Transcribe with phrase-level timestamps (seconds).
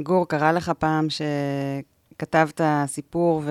[0.00, 3.42] גור, קרה לך פעם שכתבת סיפור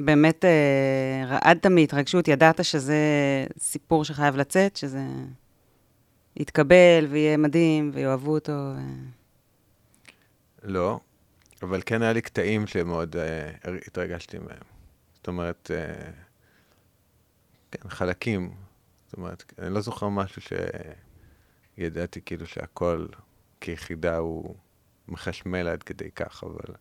[0.00, 2.96] ובאמת אה, רעדת מהתרגשות, ידעת שזה
[3.58, 5.02] סיפור שחייב לצאת, שזה
[6.36, 8.52] יתקבל ויהיה מדהים ויאהבו אותו?
[8.52, 8.78] ו...
[10.62, 11.00] לא,
[11.62, 13.50] אבל כן היה לי קטעים שמאוד אה,
[13.86, 14.64] התרגשתי מהם.
[15.14, 16.10] זאת אומרת, אה,
[17.70, 18.54] כן, חלקים.
[19.06, 20.42] זאת אומרת, אני לא זוכר משהו
[21.78, 23.06] שידעתי כאילו שהכל
[23.60, 24.54] כיחידה הוא
[25.08, 26.74] מחשמל עד כדי כך, אבל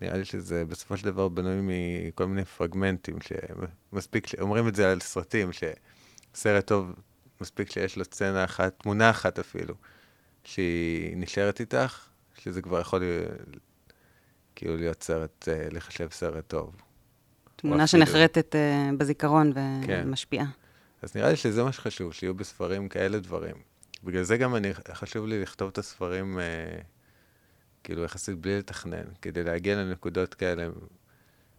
[0.00, 4.26] נראה לי שזה בסופו של דבר בנוי מכל מיני פרגמנטים, שמספיק.
[4.40, 6.92] אומרים את זה על סרטים, שסרט טוב,
[7.40, 9.74] מספיק שיש לו סצנה אחת, תמונה אחת אפילו,
[10.44, 13.02] שהיא נשארת איתך, שזה כבר יכול
[14.56, 16.76] כאילו להיות סרט, אה, לחשב סרט טוב.
[17.56, 20.44] תמונה שנחרטת uh, בזיכרון ומשפיעה.
[20.44, 20.50] כן.
[21.02, 23.54] אז נראה לי שזה מה שחשוב, שיהיו בספרים כאלה דברים.
[24.04, 26.82] בגלל זה גם אני, חשוב לי לכתוב את הספרים, uh,
[27.84, 30.68] כאילו, יחסית בלי לתכנן, כדי להגיע לנקודות כאלה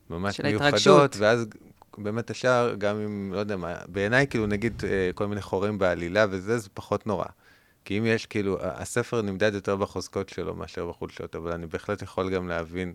[0.09, 1.15] ממש מיוחדות, התרגשות.
[1.17, 1.45] ואז
[1.97, 6.25] באמת השאר, גם אם, לא יודע מה, בעיניי, כאילו, נגיד, uh, כל מיני חורים בעלילה
[6.29, 7.25] וזה, זה פחות נורא.
[7.85, 12.35] כי אם יש, כאילו, הספר נמדד יותר בחוזקות שלו מאשר בחולשות, אבל אני בהחלט יכול
[12.35, 12.93] גם להבין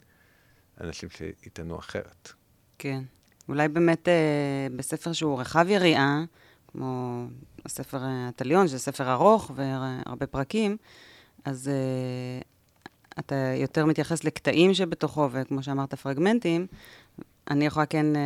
[0.81, 2.33] אנשים שיטענו אחרת.
[2.79, 3.03] כן.
[3.49, 6.25] אולי באמת אה, בספר שהוא רחב יריעה,
[6.69, 7.25] כמו
[7.65, 10.77] הספר הטליאון, שזה ספר ארוך והרבה פרקים,
[11.45, 12.41] אז אה,
[13.19, 16.67] אתה יותר מתייחס לקטעים שבתוכו, וכמו שאמרת, פרגמנטים.
[17.51, 18.21] אני יכולה כן אה,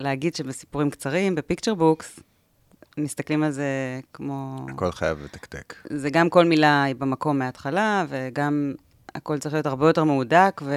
[0.00, 2.20] להגיד שבסיפורים קצרים, ב picture books,
[2.98, 4.66] מסתכלים על זה כמו...
[4.68, 5.74] הכל חייב לתקתק.
[5.90, 8.74] זה גם כל מילה היא במקום מההתחלה, וגם
[9.14, 10.74] הכל צריך להיות הרבה יותר מהודק, ו...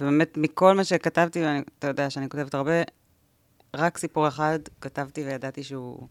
[0.00, 2.72] ובאמת מכל מה שכתבתי, ואתה יודע שאני כותבת הרבה,
[3.76, 6.06] רק סיפור אחד כתבתי וידעתי שהוא...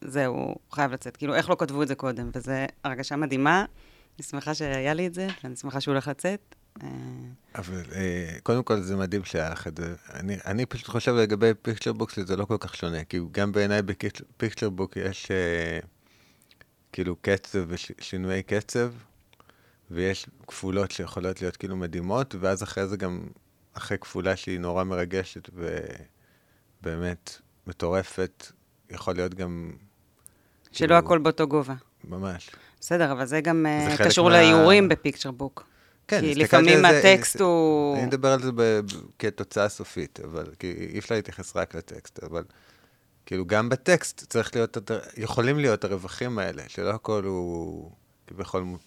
[0.00, 1.16] זהו, הוא חייב לצאת.
[1.16, 2.30] כאילו, איך לא כתבו את זה קודם?
[2.34, 2.52] וזו
[2.84, 3.64] הרגשה מדהימה.
[4.18, 6.54] אני שמחה שהיה לי את זה, ואני שמחה שהוא הולך לצאת.
[6.82, 6.88] אה,
[7.54, 9.94] אבל אה, קודם כל זה מדהים שהיה לך את זה.
[10.14, 13.82] אני, אני פשוט חושב לגבי picture books, זה לא כל כך שונה, כי גם בעיניי
[13.82, 15.78] ב picture book יש אה,
[16.92, 18.92] כאילו קצב ושינויי קצב,
[19.90, 23.20] ויש כפולות שיכולות להיות כאילו מדהימות, ואז אחרי זה גם,
[23.72, 25.50] אחרי כפולה שהיא נורא מרגשת
[26.82, 28.52] ובאמת מטורפת,
[28.90, 29.72] יכול להיות גם...
[30.72, 31.74] שלא כאילו, הכל באותו גובה.
[32.04, 32.50] ממש.
[32.80, 34.36] בסדר, אבל זה גם זה קשור מה...
[34.36, 35.68] לאיורים בפיקצ'ר בוק.
[36.08, 37.96] כן, כי לפעמים הטקסט אני, הוא...
[37.96, 38.80] אני מדבר על זה ב,
[39.18, 42.44] כתוצאה סופית, אבל כי אי אפשר להתייחס רק לטקסט, אבל
[43.26, 44.78] כאילו גם בטקסט צריך להיות,
[45.16, 47.90] יכולים להיות הרווחים האלה, שלא הכל הוא
[48.26, 48.78] כביכול מדהים.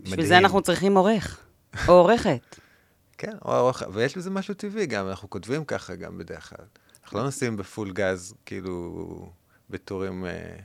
[0.00, 1.40] בשביל זה אנחנו צריכים עורך,
[1.88, 2.56] או עורכת.
[3.18, 6.66] כן, או עורך, ויש בזה משהו טבעי גם, אנחנו כותבים ככה גם בדרך כלל.
[7.04, 9.32] אנחנו לא נוסעים בפול גז, כאילו,
[9.70, 10.56] בטורים אה,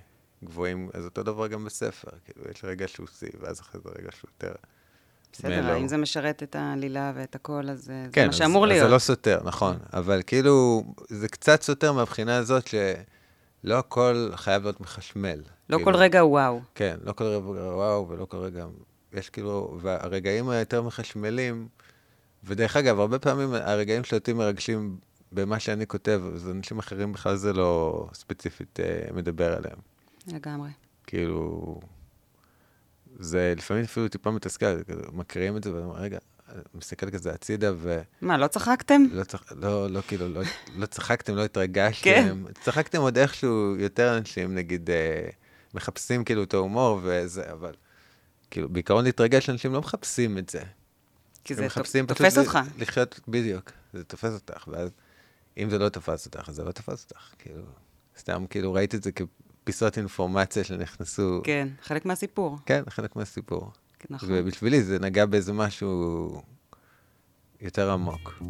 [0.45, 4.09] גבוהים, אז אותו דבר גם בספר, כאילו, יש רגע שהוא שיא, ואז אחרי זה רגע
[4.11, 4.53] שהוא יותר...
[5.33, 8.79] בסדר, אם זה משרת את העלילה ואת הכל, אז כן, זה מה שאמור אז, להיות.
[8.79, 9.77] כן, אז זה לא סותר, נכון.
[9.93, 15.41] אבל כאילו, זה קצת סותר מהבחינה הזאת שלא הכל חייב להיות מחשמל.
[15.69, 16.61] לא כאילו, כל רגע וואו.
[16.75, 18.65] כן, לא כל רגע וואו ולא כל רגע...
[19.13, 21.67] יש כאילו, והרגעים היותר מחשמלים,
[22.43, 24.97] ודרך אגב, הרבה פעמים הרגעים שאותי מרגשים
[25.31, 29.92] במה שאני כותב, אז אנשים אחרים בכלל זה לא ספציפית אה, מדבר עליהם.
[30.28, 30.69] לגמרי.
[31.07, 31.79] כאילו,
[33.19, 34.66] זה לפעמים אפילו טיפה מתסכל,
[35.13, 36.17] מקריאים את זה, ואומרים, רגע,
[36.75, 38.01] מסתכל כזה הצידה, ו...
[38.22, 39.01] מה, לא צחקתם?
[39.12, 39.51] לא, צח...
[39.56, 40.41] לא, לא, כאילו, לא,
[40.75, 42.03] לא צחקתם, לא התרגשתם.
[42.03, 42.38] כן.
[42.62, 45.29] צחקתם עוד איכשהו, יותר אנשים, נגיד, אה,
[45.73, 47.73] מחפשים כאילו את ההומור וזה, אבל
[48.51, 50.62] כאילו, בעיקרון להתרגש, אנשים לא מחפשים את זה.
[51.44, 51.67] כי זה
[52.07, 52.59] תופס אותך.
[52.78, 54.89] לחיות, בדיוק, זה תופס אותך, ואז
[55.57, 57.33] אם זה לא תפס אותך, אז זה לא תפס אותך.
[57.39, 57.63] כאילו,
[58.17, 59.12] סתם, כאילו, ראיתי את זה
[59.63, 61.41] כפיסות אינפורמציה שנכנסו...
[61.44, 62.57] כן, חלק מהסיפור.
[62.66, 63.72] כן, חלק מהסיפור.
[64.09, 64.29] נכון.
[64.31, 66.41] ובשבילי זה נגע באיזה משהו
[67.62, 68.44] יותר עמוק.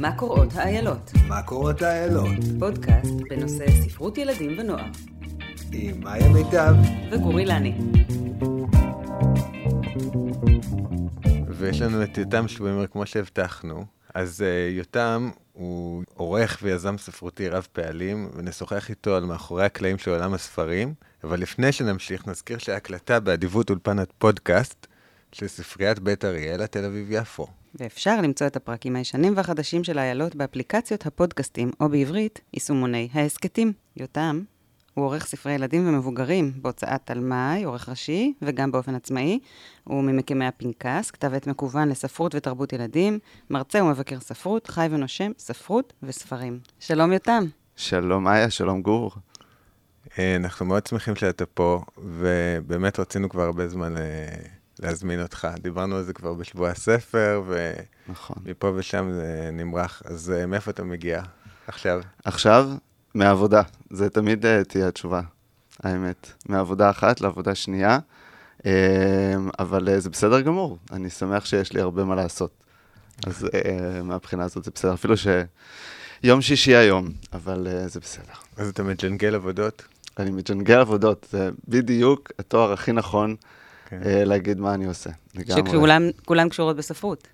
[0.00, 1.10] מה קורות האיילות?
[1.28, 2.38] מה קורות האיילות?
[2.58, 4.86] פודקאסט בנושא ספרות ילדים ונוער.
[5.72, 6.74] עם מאיה מיטב
[7.10, 7.74] וגורי לני.
[11.48, 13.84] ויש לנו את יותם שווימר כמו שהבטחנו.
[14.14, 20.10] אז uh, יותם הוא עורך ויזם ספרותי רב פעלים, ונשוחח איתו על מאחורי הקלעים של
[20.10, 20.94] עולם הספרים.
[21.24, 24.86] אבל לפני שנמשיך, נזכיר שההקלטה באדיבות אולפנת פודקאסט
[25.32, 27.46] של ספריית בית אריאלה, תל אביב-יפו.
[27.74, 33.72] ואפשר למצוא את הפרקים הישנים והחדשים של איילות באפליקציות הפודקאסטים, או בעברית, יישומוני ההסכתים.
[33.96, 34.42] יותם,
[34.96, 39.38] הוא עורך ספרי ילדים ומבוגרים בהוצאת תלמי, עורך ראשי, וגם באופן עצמאי.
[39.84, 43.18] הוא ממקימי הפנקס, כתב עת מקוון לספרות ותרבות ילדים,
[43.50, 46.58] מרצה ומבקר ספרות, חי ונושם, ספרות וספרים.
[46.80, 47.44] שלום יותם.
[47.76, 49.12] שלום איה, שלום גור.
[50.18, 54.02] אה, אנחנו מאוד שמחים שאתה פה, ובאמת רצינו כבר הרבה זמן אה,
[54.78, 55.48] להזמין אותך.
[55.58, 57.42] דיברנו על זה כבר בשבוע הספר,
[58.08, 58.36] נכון.
[58.44, 60.02] ומפה ושם זה נמרח.
[60.04, 61.22] אז אה, מאיפה אתה מגיע
[61.66, 62.00] עכשיו?
[62.24, 62.70] עכשיו,
[63.16, 63.62] מהעבודה.
[63.90, 65.20] זה תמיד uh, תהיה התשובה,
[65.82, 66.32] האמת.
[66.48, 67.98] מעבודה אחת לעבודה שנייה,
[68.58, 68.64] uh,
[69.58, 70.78] אבל uh, זה בסדר גמור.
[70.92, 72.50] אני שמח שיש לי הרבה מה לעשות.
[73.26, 73.48] אז uh,
[74.02, 74.94] מהבחינה הזאת זה בסדר.
[74.94, 78.32] אפילו שיום שישי היום, אבל uh, זה בסדר.
[78.56, 79.82] אז אתה מג'נגל עבודות?
[80.18, 83.36] אני מג'נגל עבודות, זה בדיוק התואר הכי נכון
[83.88, 84.00] כן.
[84.02, 85.10] uh, להגיד מה אני עושה.
[86.24, 87.28] שכולן קשורות בספרות.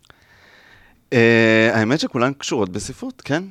[1.10, 1.16] Uh,
[1.72, 3.42] האמת שכולן קשורות בספרות, כן.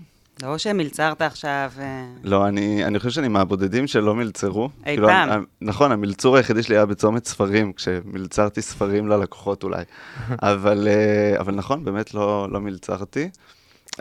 [0.42, 1.72] לא שמלצרת עכשיו...
[1.80, 4.70] אה, לא, אני, אני חושב שאני מהבודדים שלא מלצרו.
[4.80, 5.30] אי כאילו, פעם.
[5.32, 9.84] אני- נכון, המלצור היחידי שלי היה בצומת ספרים, כשמלצרתי ספרים ללקוחות אולי.
[10.30, 13.30] אבל, אה, אבל נכון, באמת לא, לא מלצרתי.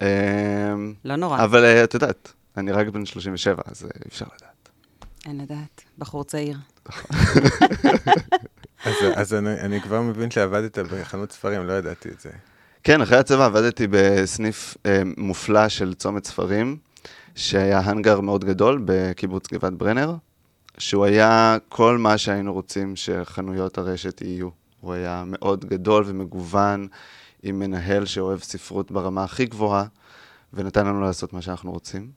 [0.02, 0.08] אה,
[1.04, 4.68] לא נורא, אבל את יודעת, אני רק בן 37, אז אי אפשר לדעת.
[5.26, 5.82] אין לדעת.
[5.98, 6.56] בחור צעיר.
[8.84, 12.30] אז, אז אני, אני כבר מבין שעבדת בחנות ספרים, לא ידעתי את זה.
[12.84, 16.76] כן, אחרי הצבא עבדתי בסניף אה, מופלא של צומת ספרים,
[17.34, 20.14] שהיה האנגר מאוד גדול בקיבוץ גבעת ברנר,
[20.78, 24.48] שהוא היה כל מה שהיינו רוצים שחנויות הרשת יהיו.
[24.80, 26.88] הוא היה מאוד גדול ומגוון,
[27.42, 29.84] עם מנהל שאוהב ספרות ברמה הכי גבוהה,
[30.52, 32.10] ונתן לנו לעשות מה שאנחנו רוצים.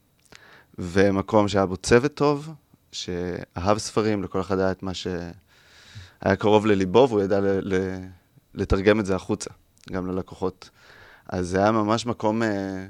[0.78, 2.48] ומקום שהיה בו צוות טוב,
[2.92, 8.04] שאהב ספרים, לכל אחד היה את מה שהיה קרוב לליבו, והוא ידע ל- ל-
[8.54, 9.50] לתרגם את זה החוצה.
[9.92, 10.70] גם ללקוחות.
[11.28, 12.86] אז זה היה ממש מקום, אה,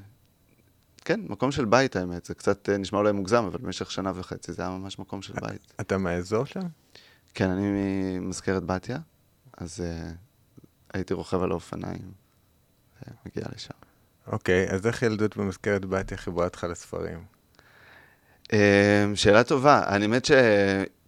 [1.04, 2.24] כן, מקום של בית האמת.
[2.24, 5.34] זה קצת אה, נשמע אולי מוגזם, אבל במשך שנה וחצי זה היה ממש מקום של
[5.40, 5.72] בית.
[5.80, 6.60] אתה מהאזור שם?
[7.34, 7.62] כן, אני
[8.18, 8.98] ממזכרת בתיה,
[9.58, 10.10] אז אה,
[10.94, 12.12] הייתי רוכב על האופניים,
[13.06, 13.74] ומגיע לשם.
[14.26, 17.24] אוקיי, אז איך ילדות במזכרת בתיה חיברה אותך לספרים?
[18.52, 19.82] אה, שאלה טובה.
[19.88, 20.24] אני האמת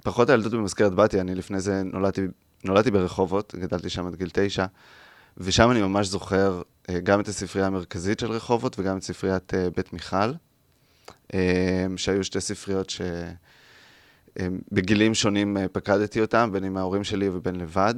[0.02, 2.22] שפחות הילדות במזכרת בתיה, אני לפני זה נולדתי,
[2.64, 4.66] נולדתי ברחובות, גדלתי שם עד גיל תשע,
[5.38, 9.68] ושם אני ממש זוכר אה, גם את הספרייה המרכזית של רחובות וגם את ספריית אה,
[9.76, 10.32] בית מיכל,
[11.34, 12.92] אה, שהיו שתי ספריות
[14.38, 17.94] שבגילים שונים פקדתי אותם, בין עם ההורים שלי ובין לבד,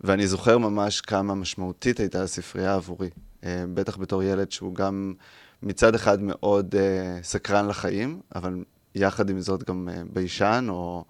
[0.00, 3.10] ואני זוכר ממש כמה משמעותית הייתה הספרייה עבורי.
[3.46, 5.14] בטח בתור ילד שהוא גם
[5.62, 6.74] מצד אחד מאוד
[7.22, 8.64] סקרן לחיים, אבל
[8.94, 11.04] יחד עם זאת גם ביישן או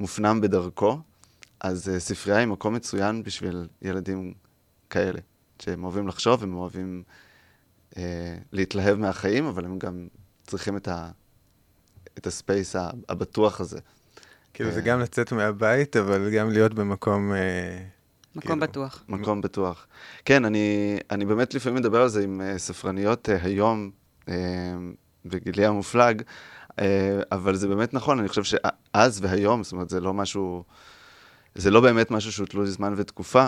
[0.00, 0.98] מופנם בדרכו.
[1.60, 4.34] אז ספרייה היא מקום מצוין בשביל ילדים
[4.90, 5.20] כאלה,
[5.58, 7.02] שהם אוהבים לחשוב, הם אוהבים
[7.96, 10.08] אה, להתלהב מהחיים, אבל הם גם
[10.46, 11.10] צריכים את, ה,
[12.18, 12.76] את הספייס
[13.08, 13.78] הבטוח הזה.
[14.54, 14.84] כאילו זה אה.
[14.84, 17.32] גם לצאת מהבית, אבל גם להיות במקום...
[17.32, 17.84] אה,
[18.36, 19.04] מקום כאילו, בטוח.
[19.08, 19.86] מקום בטוח.
[20.24, 23.90] כן, אני, אני באמת לפעמים מדבר על זה עם uh, ספרניות uh, היום,
[24.24, 24.28] uh,
[25.24, 26.22] בגילי המופלג,
[26.70, 26.74] uh,
[27.32, 30.64] אבל זה באמת נכון, אני חושב שאז והיום, זאת אומרת, זה לא משהו,
[31.54, 33.46] זה לא באמת משהו שהוא תלוי זמן ותקופה,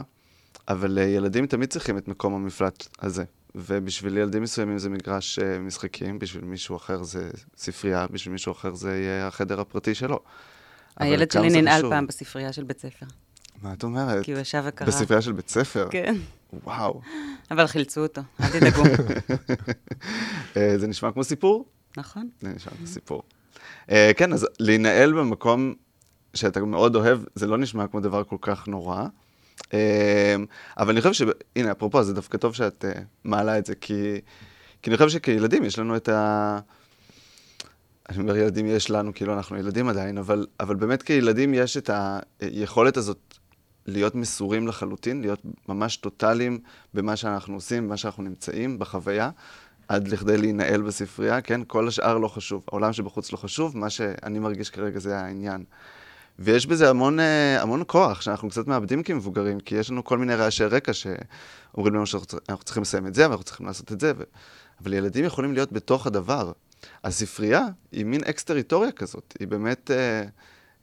[0.68, 3.24] אבל uh, ילדים תמיד צריכים את מקום המפלט הזה.
[3.54, 8.74] ובשביל ילדים מסוימים זה מגרש uh, משחקים, בשביל מישהו אחר זה ספרייה, בשביל מישהו אחר
[8.74, 10.18] זה יהיה החדר הפרטי שלו.
[10.96, 11.90] הילד שלי ננעל.
[11.90, 13.06] פעם בספרייה של בית ספר.
[13.62, 14.24] מה את אומרת?
[14.24, 14.86] כי הוא ישב וקרא.
[14.86, 15.88] בספרייה של בית ספר?
[15.90, 16.16] כן,
[16.52, 17.00] וואו.
[17.50, 18.82] אבל חילצו אותו, אל תדאגו.
[20.56, 21.64] אה, זה נשמע כמו סיפור?
[21.96, 22.28] נכון.
[22.40, 23.22] זה נשמע כמו סיפור.
[23.90, 25.74] אה, כן, אז להינעל במקום
[26.34, 29.06] שאתה מאוד אוהב, זה לא נשמע כמו דבר כל כך נורא.
[29.74, 30.36] אה,
[30.78, 31.22] אבל אני חושב ש...
[31.56, 34.20] הנה, אפרופו, זה דווקא טוב שאת אה, מעלה את זה, כי,
[34.82, 36.58] כי אני חושב שכילדים יש לנו את ה...
[38.08, 41.90] אני אומר ילדים יש לנו, כאילו אנחנו ילדים עדיין, אבל, אבל באמת כילדים יש את
[42.40, 43.34] היכולת הזאת
[43.86, 46.58] להיות מסורים לחלוטין, להיות ממש טוטאליים
[46.94, 49.30] במה שאנחנו עושים, במה שאנחנו נמצאים, בחוויה,
[49.88, 51.60] עד לכדי להינעל בספרייה, כן?
[51.66, 52.64] כל השאר לא חשוב.
[52.68, 55.64] העולם שבחוץ לא חשוב, מה שאני מרגיש כרגע זה העניין.
[56.38, 60.34] ויש בזה המון, אה, המון כוח שאנחנו קצת מאבדים כמבוגרים, כי יש לנו כל מיני
[60.34, 64.22] רעשי רקע שאומרים לנו שאנחנו צריכים לסיים את זה, ואנחנו צריכים לעשות את זה, ו...
[64.82, 66.52] אבל ילדים יכולים להיות בתוך הדבר.
[67.04, 70.22] הספרייה היא מין אקס-טריטוריה כזאת, היא באמת, אה,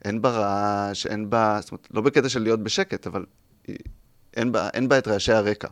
[0.05, 3.25] אין בה רעש, אין בה, זאת אומרת, לא בקטע של להיות בשקט, אבל
[3.67, 3.77] היא,
[4.35, 5.67] אין, בה, אין בה את רעשי הרקע.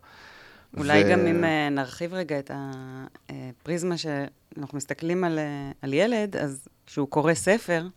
[0.78, 2.52] אולי ו- גם אם אה, נרחיב רגע את
[3.30, 5.40] הפריזמה שאנחנו מסתכלים על,
[5.82, 7.88] על ילד, אז כשהוא קורא ספר,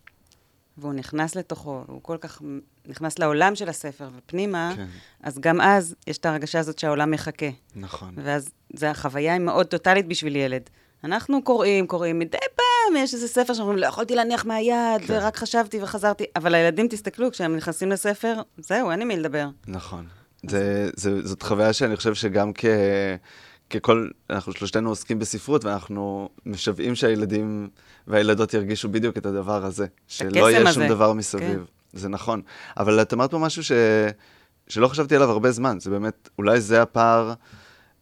[0.77, 2.41] והוא נכנס לתוכו, הוא כל כך
[2.87, 4.85] נכנס לעולם של הספר ופנימה, כן,
[5.23, 7.49] אז גם אז יש את ההרגשה הזאת שהעולם מחכה.
[7.75, 8.13] נכון.
[8.17, 10.69] ואז זה החוויה היא מאוד טוטאלית בשביל ילד.
[11.03, 15.13] אנחנו קוראים, קוראים, מדי פעם יש איזה ספר שאומרים, לא יכולתי להניח מהיד, כן.
[15.13, 16.23] ורק חשבתי וחזרתי.
[16.35, 19.47] אבל הילדים, תסתכלו, כשהם נכנסים לספר, זהו, אין עם מי לדבר.
[19.67, 20.05] נכון.
[20.49, 22.65] זה, זה, זאת חוויה שאני חושב שגם כ,
[23.69, 27.69] ככל, אנחנו שלושתנו עוסקים בספרות, ואנחנו משוועים שהילדים
[28.07, 29.85] והילדות ירגישו בדיוק את הדבר הזה.
[30.07, 30.87] שלא יהיה שום הזה.
[30.87, 31.57] דבר מסביב.
[31.57, 31.99] כן.
[31.99, 32.41] זה נכון.
[32.77, 33.71] אבל את אמרת פה משהו ש...
[34.67, 35.79] שלא חשבתי עליו הרבה זמן.
[35.79, 37.33] זה באמת, אולי זה הפער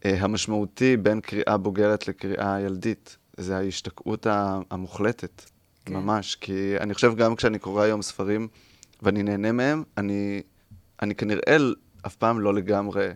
[0.05, 3.17] אה, המשמעותי בין קריאה בוגרת לקריאה ילדית.
[3.37, 4.27] זה ההשתקעות
[4.71, 5.41] המוחלטת,
[5.85, 5.93] כן.
[5.93, 6.35] ממש.
[6.35, 8.47] כי אני חושב גם כשאני קורא היום ספרים
[9.01, 10.41] ואני נהנה מהם, אני,
[11.01, 11.57] אני כנראה
[12.05, 13.09] אף פעם לא לגמרי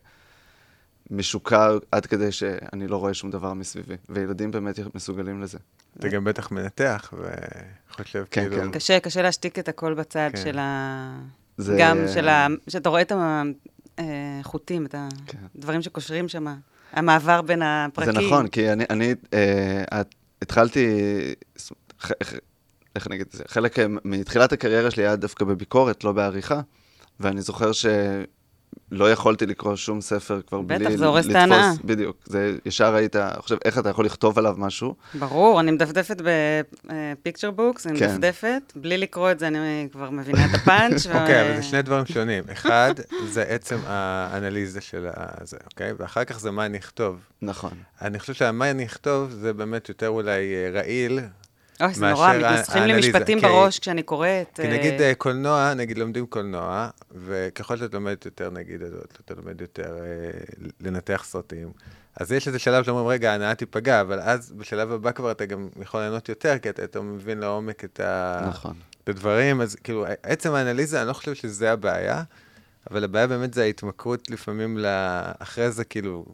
[1.12, 3.96] משוקע עד כדי שאני לא רואה שום דבר מסביבי.
[4.10, 5.58] וילדים באמת מסוגלים לזה.
[6.00, 8.64] אתה גם בטח מנתח וחושב כן, כאילו...
[8.64, 8.72] כן.
[8.72, 10.38] קשה, קשה להשתיק את הכל בצד כן.
[10.44, 11.20] של ה...
[11.58, 12.48] זה- גם של ה...
[12.68, 13.12] שאתה רואה את
[14.42, 15.38] החוטים, את כן.
[15.56, 16.46] הדברים שקושרים שם,
[16.94, 18.14] המעבר בין הפרקים.
[18.14, 20.88] זה נכון, כי אני, אני אה, את- התחלתי,
[22.22, 22.34] איך-
[22.96, 26.62] איך נגיד את זה, חלק אה, מתחילת הקריירה שלי היה דווקא בביקורת, לא בעריכה,
[27.20, 27.72] ואני זוכר
[28.94, 31.72] שלא יכולתי לקרוא שום ספר כבר בטח, בלי זה הורס את לתפוס- ההנאה.
[31.86, 34.96] בדיוק, זה ישר היית חושב, איך אתה יכול לכתוב עליו משהו?
[35.20, 38.06] ברור, אני מדפדפת ב picture books, אני כן.
[38.12, 41.06] מדפדפת, בלי לקרוא את זה, אני כבר מבינה את הפאנץ'.
[41.10, 42.44] ו- אוקיי, אבל זה שני דברים שונים.
[42.52, 42.94] אחד,
[43.28, 45.94] זה עצם האנליזה של הזה, אוקיי?
[45.98, 47.20] ואחר כך זה מה אני אכתוב.
[47.42, 47.72] נכון.
[48.02, 51.20] אני חושב שמה אני אכתוב זה באמת יותר אולי אה, רעיל.
[51.82, 54.56] אוי, זה נורא, מתנסחים לי משפטים בראש כשאני קוראת.
[54.56, 58.94] כי אה, נגיד אה, קולנוע, נגיד לומדים קולנוע, וככל שאת לומדת יותר, נגיד, אז
[59.26, 60.40] אתה לומד יותר אה,
[60.82, 61.72] לנתח סרטים,
[62.16, 65.68] אז יש איזה שלב שאומרים, רגע, ההנאה תיפגע, אבל אז בשלב הבא כבר אתה גם
[65.82, 68.42] יכול ליהנות יותר, כי אתה, אתה מבין לעומק את, ה...
[68.50, 68.74] נכון.
[69.04, 72.24] את הדברים, אז כאילו, עצם האנליזה, אני לא חושב שזה הבעיה,
[72.92, 74.86] אבל הבעיה באמת זה ההתמכרות לפעמים ל...
[75.40, 76.26] אחרי זה, כאילו,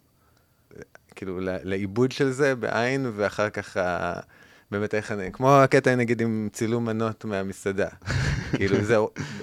[1.15, 4.19] כאילו, לעיבוד של זה בעין, ואחר כך ה...
[4.79, 7.87] באמת איך אני, כמו הקטע נגיד עם צילום מנות מהמסעדה.
[8.57, 8.97] כאילו זה,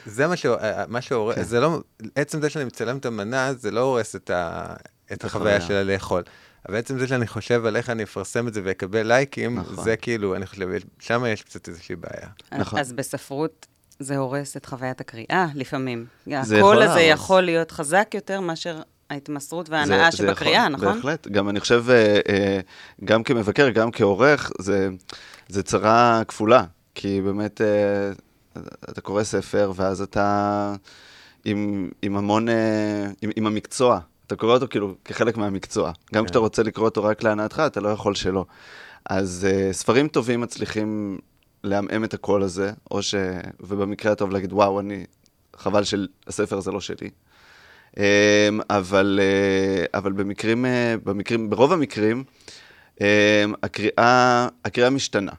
[0.07, 0.47] זה מה, ש,
[0.89, 1.43] מה שהורס, כן.
[1.43, 1.81] זה לא,
[2.15, 4.75] עצם זה שאני מצלם את המנה, זה לא הורס את, ה,
[5.13, 5.57] את החוויה.
[5.57, 6.23] החוויה שלה לאכול.
[6.69, 9.85] אבל עצם זה שאני חושב על איך אני אפרסם את זה ואקבל לייקים, נכון.
[9.85, 12.29] זה כאילו, אני חושב, שם יש קצת איזושהי בעיה.
[12.59, 12.79] נכון.
[12.79, 13.67] אז בספרות
[13.99, 16.07] זה הורס את חוויית הקריאה לפעמים.
[16.27, 17.23] זה יכול הקול הזה להרוס.
[17.23, 20.95] יכול להיות חזק יותר מאשר ההתמסרות וההנאה זה שבקריאה, יכול, נכון?
[20.95, 21.29] בהחלט.
[21.29, 22.61] גם אני חושב, אה, אה,
[23.05, 24.89] גם כמבקר, גם כעורך, זה,
[25.49, 26.65] זה צרה כפולה.
[26.95, 28.13] כי באמת, אה,
[28.91, 30.75] אתה קורא ספר, ואז אתה
[31.45, 32.49] עם, עם המון,
[33.23, 33.99] עם, עם המקצוע.
[34.27, 35.93] אתה קורא אותו כאילו כחלק מהמקצוע.
[36.15, 36.25] גם כן.
[36.25, 38.45] כשאתה רוצה לקרוא אותו רק להנאתך, אתה לא יכול שלא.
[39.05, 41.19] אז ספרים טובים מצליחים
[41.65, 43.15] לעמעם את הקול הזה, או ש...
[43.61, 45.05] ובמקרה הטוב להגיד, וואו, אני...
[45.57, 47.11] חבל שהספר הזה לא שלי.
[47.97, 48.03] אמ,
[48.71, 52.25] אבל, אה, אבל במקרים, אה, במקרים, ברוב המקרים,
[53.01, 53.07] אמ,
[53.63, 55.33] הקריאה, הקריאה משתנה.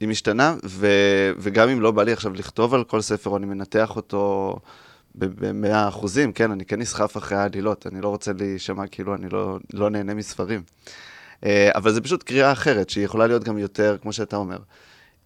[0.00, 0.86] היא משתנה, ו,
[1.38, 4.56] וגם אם לא בא לי עכשיו לכתוב על כל ספר, או אני מנתח אותו
[5.14, 9.58] במאה אחוזים, כן, אני כן נסחף אחרי העלילות, אני לא רוצה להישמע כאילו אני לא,
[9.72, 10.62] לא נהנה מספרים.
[11.44, 14.58] אה, אבל זה פשוט קריאה אחרת, שהיא יכולה להיות גם יותר, כמו שאתה אומר,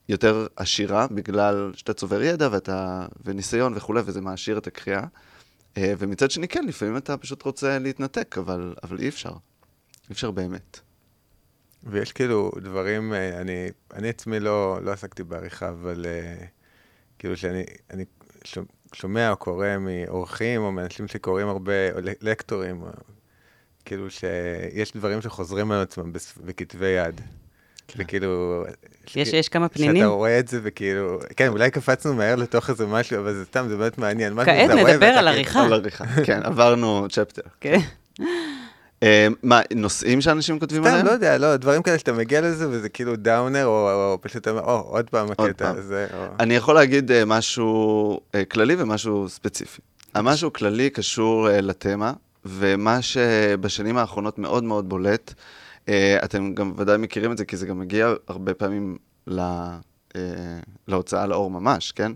[0.09, 5.03] יותר עשירה, בגלל שאתה צובר ידע ואתה, וניסיון וכולי, וזה מעשיר את הקריאה.
[5.77, 9.31] אה, ומצד שני, כן, לפעמים אתה פשוט רוצה להתנתק, אבל, אבל אי אפשר.
[9.31, 10.81] אי אפשר באמת.
[11.85, 16.45] ויש כאילו דברים, אה, אני, אני עצמי לא, לא עסקתי בעריכה, אבל אה,
[17.19, 18.05] כאילו שאני אני
[18.95, 22.85] שומע- או קורא מאורחים או מאנשים שקוראים הרבה, או לקטורים,
[23.85, 26.13] כאילו שיש דברים שחוזרים על עצמם
[26.45, 27.21] בכתבי יד.
[27.89, 28.03] כן.
[28.03, 28.65] וכאילו...
[29.17, 29.97] יש- יש כמה פנינים?
[29.97, 33.67] שאתה רואה את זה וכאילו, כן, אולי קפצנו מהר לתוך איזה משהו, אבל זה סתם,
[33.69, 34.45] זה באמת מעניין.
[34.45, 35.63] כעת נדבר על כאילו- עריכה.
[35.65, 36.05] על עריכה.
[36.25, 37.43] כן, עברנו צ'פטר.
[37.61, 37.79] כן.
[39.03, 41.07] אה, מה, נושאים שאנשים כותבים סתם, עליהם?
[41.07, 44.51] לא יודע, לא, דברים כאלה שאתה מגיע לזה וזה כאילו דאונר, או, או פשוט אתה
[44.51, 45.71] אומר, או, עוד פעם הקטע.
[45.71, 46.25] הזה, או...
[46.41, 49.81] אני יכול להגיד אה, משהו אה, כללי ומשהו ספציפי.
[50.15, 52.13] המשהו כללי קשור לתמה,
[52.45, 55.35] ומה שבשנים האחרונות מאוד מאוד בולט,
[56.25, 59.41] אתם גם ודאי מכירים את זה, כי זה גם מגיע הרבה פעמים ל,
[60.17, 60.21] אה,
[60.89, 62.13] להוצאה לאור ממש, כן?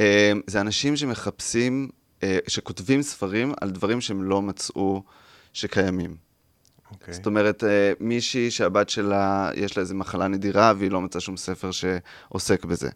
[0.00, 1.88] אה, זה אנשים שמחפשים,
[2.22, 5.02] אה, שכותבים ספרים על דברים שהם לא מצאו
[5.52, 6.16] שקיימים.
[6.90, 7.14] אוקיי.
[7.14, 11.36] זאת אומרת, אה, מישהי שהבת שלה, יש לה איזו מחלה נדירה והיא לא מצאה שום
[11.36, 12.90] ספר שעוסק בזה.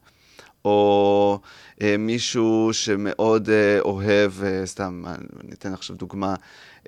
[0.64, 1.40] או
[1.82, 5.02] אה, מישהו שמאוד אה, אוהב, אה, סתם,
[5.44, 6.34] אני אתן עכשיו דוגמה,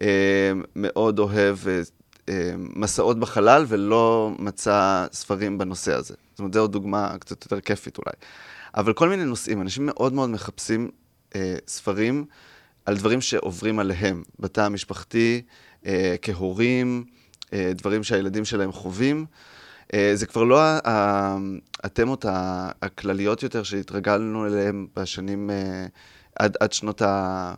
[0.03, 1.81] אה, מאוד אוהב אה, אה,
[2.59, 6.15] מסעות בחלל ולא מצא ספרים בנושא הזה.
[6.31, 8.13] זאת אומרת, זו עוד דוגמה קצת יותר כיפית אולי.
[8.75, 10.91] אבל כל מיני נושאים, אנשים מאוד מאוד מחפשים
[11.37, 12.25] אה, ספרים
[12.87, 15.43] על דברים שעוברים עליהם, בתא המשפחתי,
[15.87, 17.05] אה, כהורים,
[17.53, 19.27] אה, דברים שהילדים שלהם חווים.
[19.95, 20.61] אה, זה כבר לא
[21.83, 22.25] התמות
[22.83, 25.87] הכלליות יותר שהתרגלנו אליהן בשנים, אה,
[26.39, 27.55] עד, עד שנות ה...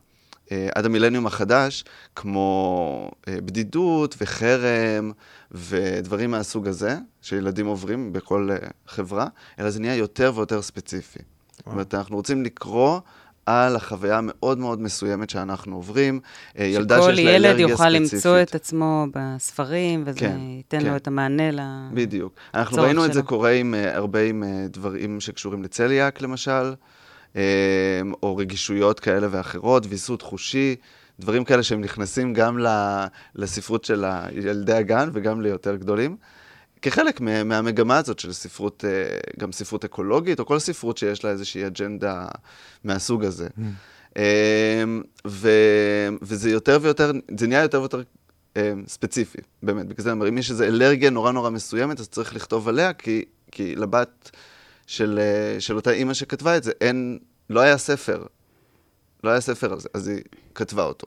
[0.53, 1.85] אה, עד המילניום החדש,
[2.17, 5.13] כמו אה, בדידות וחרם
[5.51, 8.57] ודברים מהסוג הזה, שילדים עוברים בכל אה,
[8.87, 9.27] חברה,
[9.59, 11.19] אלא זה נהיה יותר ויותר ספציפי.
[11.57, 13.01] זאת אומרת, אנחנו רוצים לקרוא
[13.47, 16.21] על החוויה המאוד מאוד מסוימת שאנחנו עוברים.
[16.59, 17.71] ילדה שיש לה שכל אלרגיה ילד ספציפית.
[17.71, 20.87] יוכל למצוא את עצמו בספרים, וזה כן, ייתן כן.
[20.87, 21.61] לו את המענה ל...
[21.95, 22.35] בדיוק.
[22.55, 23.29] אנחנו ראינו את זה שלו.
[23.29, 26.75] קורה עם הרבה עם דברים שקשורים לצליאק, למשל,
[28.23, 30.77] או רגישויות כאלה ואחרות, ויסות חושי,
[31.21, 32.59] דברים כאלה שהם נכנסים גם
[33.35, 36.17] לספרות של ילדי הגן וגם ליותר גדולים.
[36.83, 38.91] כחלק מה- מהמגמה הזאת של ספרות, אה,
[39.39, 42.27] גם ספרות אקולוגית, או כל ספרות שיש לה איזושהי אג'נדה
[42.85, 43.49] מהסוג הזה.
[44.17, 44.85] אה,
[45.27, 45.49] ו-
[46.23, 48.03] וזה יותר ויותר, זה נהיה יותר ויותר
[48.57, 49.87] אה, ספציפי, באמת.
[49.87, 52.93] בגלל זה אני אומר, אם יש איזו אלרגיה נורא נורא מסוימת, אז צריך לכתוב עליה,
[52.93, 54.31] כי, כי לבת
[54.87, 57.19] של, אה, של אותה אימא שכתבה את זה, אין,
[57.51, 58.25] לא היה ספר.
[59.25, 60.21] לא היה ספר על זה, אז היא
[60.55, 61.07] כתבה אותו.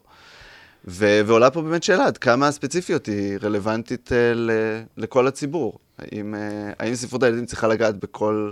[0.88, 5.80] ו- ועולה פה באמת שאלה, עד כמה הספציפיות היא רלוונטית אה, ל- לכל הציבור?
[5.98, 8.52] האם, אה, האם ספרות הילדים צריכה לגעת בכל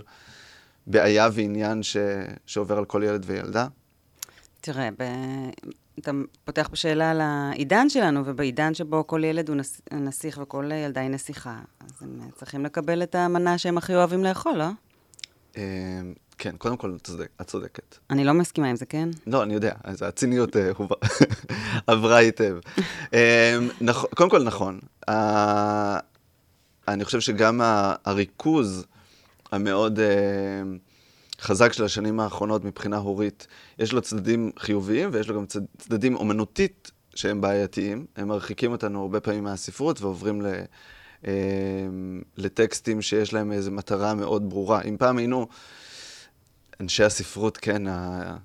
[0.87, 1.97] בעיה ועניין ש-
[2.45, 3.67] שעובר על כל ילד וילדה?
[4.61, 5.03] תראה, ב...
[5.99, 6.11] אתה
[6.45, 9.81] פותח פה שאלה על העידן שלנו, ובעידן שבו כל ילד הוא נס...
[9.91, 14.55] נסיך וכל ילדה היא נסיכה, אז הם צריכים לקבל את המנה שהם הכי אוהבים לאכול,
[14.57, 14.65] לא?
[15.57, 15.61] אה,
[16.37, 17.97] כן, קודם כל, את צודק- את צודקת.
[18.09, 19.09] אני לא מסכימה עם זה, כן?
[19.27, 20.71] לא, אני יודע, אז הציניות אה,
[21.87, 22.57] עברה היטב.
[23.81, 24.79] נכ- קודם כל, נכון.
[25.09, 25.99] אה,
[26.87, 27.61] אני חושב שגם
[28.05, 28.85] הריכוז
[29.51, 30.05] המאוד אה,
[31.41, 33.47] חזק של השנים האחרונות מבחינה הורית,
[33.79, 38.05] יש לו צדדים חיוביים ויש לו גם צד- צדדים אומנותית שהם בעייתיים.
[38.15, 40.45] הם מרחיקים אותנו הרבה פעמים מהספרות ועוברים ל...
[42.37, 44.81] לטקסטים שיש להם איזו מטרה מאוד ברורה.
[44.81, 45.47] אם פעם היינו
[46.79, 48.35] אנשי הספרות, כן, אה,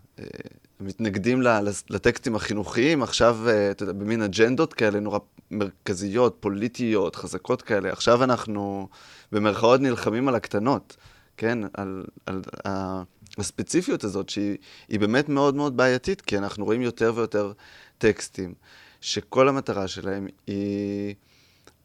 [0.81, 1.43] מתנגדים
[1.91, 5.19] לטקסטים החינוכיים, עכשיו, אה, אתה יודע, במין אג'נדות כאלה נורא
[5.51, 7.93] מרכזיות, פוליטיות, חזקות כאלה.
[7.93, 8.89] עכשיו אנחנו
[9.33, 10.97] במרכאות נלחמים על הקטנות,
[11.37, 11.59] כן?
[11.75, 13.03] על, על ה-
[13.39, 14.57] הספציפיות הזאת, שהיא
[14.89, 17.53] היא באמת מאוד מאוד בעייתית, כי אנחנו רואים יותר ויותר
[17.99, 18.55] טקסטים,
[19.01, 21.15] שכל המטרה שלהם היא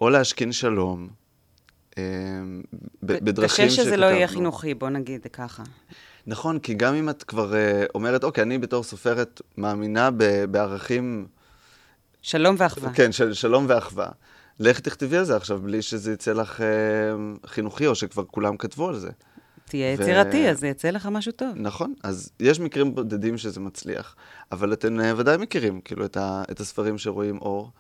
[0.04, 1.08] או להשכין שלום,
[1.98, 2.04] אה,
[3.04, 4.52] בדרכים קשה שזה לא יהיה שכתבנו.
[4.52, 5.64] חינוכי, בוא נגיד ככה.
[6.28, 10.10] נכון, כי גם אם את כבר uh, אומרת, אוקיי, אני בתור סופרת מאמינה
[10.52, 11.28] בערכים,
[12.22, 12.94] שלום ואחווה.
[12.94, 14.08] כן, של שלום ואחווה.
[14.60, 18.90] לך תכתבי על זה עכשיו, בלי שזה יצא לך uh, חינוכי, או שכבר כולם כתבו
[18.90, 19.10] על זה.
[19.66, 21.50] תהיה ו- יצירתי, אז זה יצא לך משהו טוב.
[21.56, 24.16] נכון, אז יש מקרים בודדים שזה מצליח,
[24.52, 27.72] אבל אתם uh, ודאי מכירים, כאילו, את, ה, את הספרים שרואים אור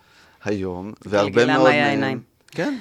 [0.45, 1.83] היום, והרבה גלגלה מאוד מהם...
[1.83, 2.21] העיניים.
[2.47, 2.77] כן,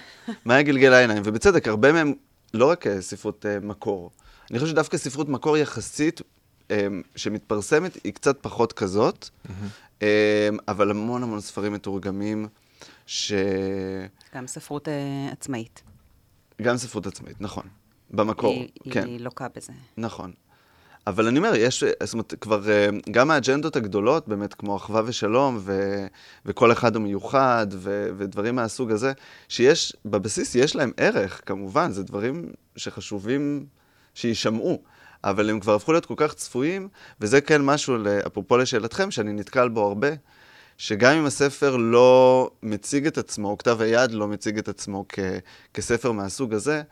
[0.47, 2.13] מאי גלגל העיניים, ובצדק, הרבה מהם
[2.55, 4.11] לא רק אה, ספרות uh, מקור.
[4.51, 6.73] אני חושב שדווקא ספרות מקור יחסית, um,
[7.17, 10.03] שמתפרסמת, היא קצת פחות כזאת, um,
[10.69, 12.49] אבל המון המון ספרים מתורגמים,
[13.07, 13.37] שגם
[14.35, 15.83] גם ספרות אה, עצמאית.
[16.77, 17.65] ספרות עצמאית, נכון.
[18.11, 19.07] במקור, היא, כן.
[19.07, 19.73] היא לוקה בזה.
[19.97, 20.33] נכון.
[21.07, 25.59] אבל אני אומר, יש, זאת אומרת, כבר אה, גם האג'נדות הגדולות, באמת, כמו אחווה ושלום,
[25.61, 26.07] ו,
[26.47, 29.13] וכל אחד הוא מיוחד, ו, ודברים מהסוג הזה,
[29.49, 33.67] שיש, בבסיס יש להם ערך, כמובן, זה דברים שחשובים
[34.15, 34.83] שיישמעו,
[35.25, 36.89] אבל הם כבר הפכו להיות כל כך צפויים,
[37.21, 40.09] וזה כן משהו, אפרופו לשאלתכם, שאני נתקל בו הרבה,
[40.79, 45.19] שגם אם הספר לא מציג את עצמו, או כתב היד לא מציג את עצמו כ,
[45.75, 46.83] כספר מהסוג הזה,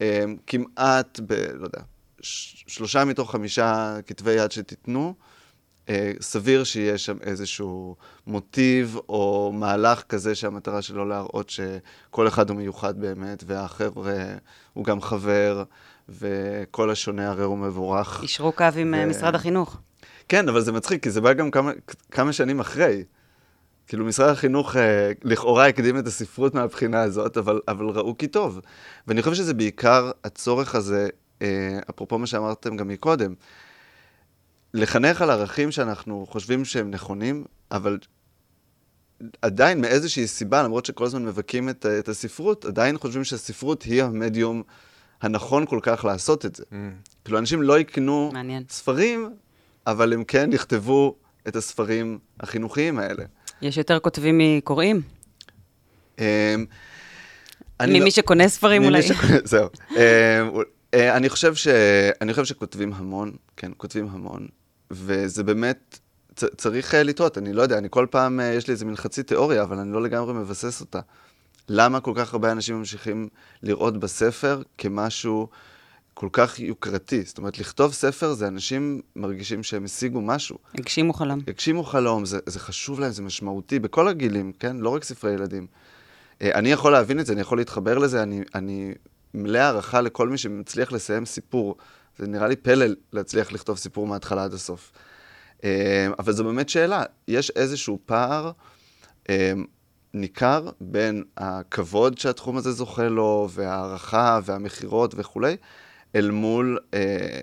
[0.00, 1.80] אה, כמעט, ב, לא יודע,
[2.66, 5.14] שלושה מתוך חמישה כתבי יד שתיתנו,
[5.88, 12.56] אה, סביר שיהיה שם איזשהו מוטיב או מהלך כזה שהמטרה שלו להראות שכל אחד הוא
[12.56, 14.36] מיוחד באמת, והאחר אה,
[14.72, 15.64] הוא גם חבר,
[16.08, 18.22] וכל השונה הרי הוא מבורך.
[18.22, 19.76] אישרו קו עם אה, ו- משרד החינוך.
[20.28, 21.72] כן, אבל זה מצחיק, כי זה בא גם כמה,
[22.10, 23.04] כמה שנים אחרי.
[23.86, 28.60] כאילו, משרד החינוך אה, לכאורה הקדים את הספרות מהבחינה הזאת, אבל, אבל ראו כי טוב.
[29.06, 31.08] ואני חושב שזה בעיקר הצורך הזה,
[31.90, 33.34] אפרופו מה שאמרתם גם מקודם,
[34.74, 37.98] לחנך על ערכים שאנחנו חושבים שהם נכונים, אבל
[39.42, 44.62] עדיין מאיזושהי סיבה, למרות שכל הזמן מבכים את, את הספרות, עדיין חושבים שהספרות היא המדיום
[45.22, 46.62] הנכון כל כך לעשות את זה.
[46.70, 46.74] Mm.
[47.24, 48.62] כאילו, אנשים לא יקנו מעניין.
[48.68, 49.30] ספרים,
[49.86, 51.16] אבל הם כן יכתבו
[51.48, 53.24] את הספרים החינוכיים האלה.
[53.62, 55.00] יש יותר כותבים מקוראים?
[56.18, 56.24] אמ,
[57.82, 59.02] ממי לא- שקונה ספרים ממי אולי?
[59.02, 59.68] שקונה- זהו.
[60.94, 61.68] אה, אני חושב ש...
[62.20, 64.46] אני חושב שכותבים המון, כן, כותבים המון,
[64.90, 65.98] וזה באמת,
[66.36, 68.96] צ- צריך אה, לטעות, אני לא יודע, אני כל פעם, אה, יש לי איזה מין
[68.96, 71.00] חצי תיאוריה, אבל אני לא לגמרי מבסס אותה.
[71.68, 73.28] למה כל כך הרבה אנשים ממשיכים
[73.62, 75.48] לראות בספר כמשהו
[76.14, 77.22] כל כך יוקרתי.
[77.22, 80.58] זאת אומרת, לכתוב ספר זה אנשים מרגישים שהם השיגו משהו.
[80.74, 81.40] הגשימו חלום.
[81.48, 84.76] הגשימו חלום, זה, זה חשוב להם, זה משמעותי, בכל הגילים, כן?
[84.76, 85.66] לא רק ספרי ילדים.
[86.40, 88.94] אני יכול להבין את זה, אני יכול להתחבר לזה, אני, אני
[89.36, 91.76] מלא הערכה לכל מי שמצליח לסיים סיפור.
[92.18, 94.92] זה נראה לי פלא להצליח לכתוב סיפור מההתחלה עד הסוף.
[95.64, 98.50] אה, אבל זו באמת שאלה, יש איזשהו פער
[99.30, 99.52] אה,
[100.14, 105.56] ניכר בין הכבוד שהתחום הזה זוכה לו, והערכה והמכירות וכולי,
[106.14, 107.40] אל מול אה,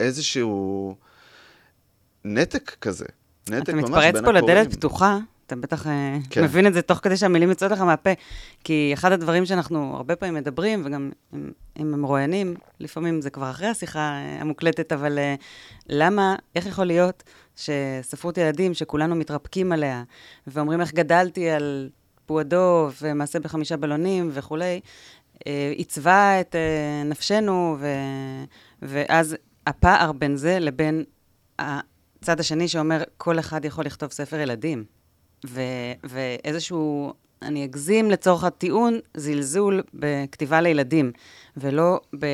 [0.00, 0.96] איזשהו
[2.24, 3.06] נתק כזה.
[3.48, 4.10] נתק ממש בין הקוראים.
[4.10, 5.18] אתה מתפרץ פה לדלת פתוחה,
[5.52, 5.86] אתה בטח
[6.30, 6.44] כן.
[6.44, 8.10] מבין את זה תוך כדי שהמילים יוצאות לך מהפה.
[8.64, 13.50] כי אחד הדברים שאנחנו הרבה פעמים מדברים, וגם אם, אם הם רואיינים, לפעמים זה כבר
[13.50, 15.18] אחרי השיחה המוקלטת, אבל
[15.88, 17.22] למה, איך יכול להיות
[17.56, 20.02] שספרות ילדים, שכולנו מתרפקים עליה,
[20.46, 21.90] ואומרים איך גדלתי על
[22.26, 24.80] פועדו ומעשה בחמישה בלונים וכולי,
[25.46, 27.86] אה, עיצבה את אה, נפשנו, ו,
[28.82, 29.36] ואז
[29.66, 31.04] הפער בין זה לבין
[31.58, 34.99] הצד השני שאומר, כל אחד יכול לכתוב ספר ילדים.
[35.46, 35.60] ו,
[36.04, 41.12] ואיזשהו, אני אגזים לצורך הטיעון, זלזול בכתיבה לילדים,
[41.56, 42.26] ולא ב,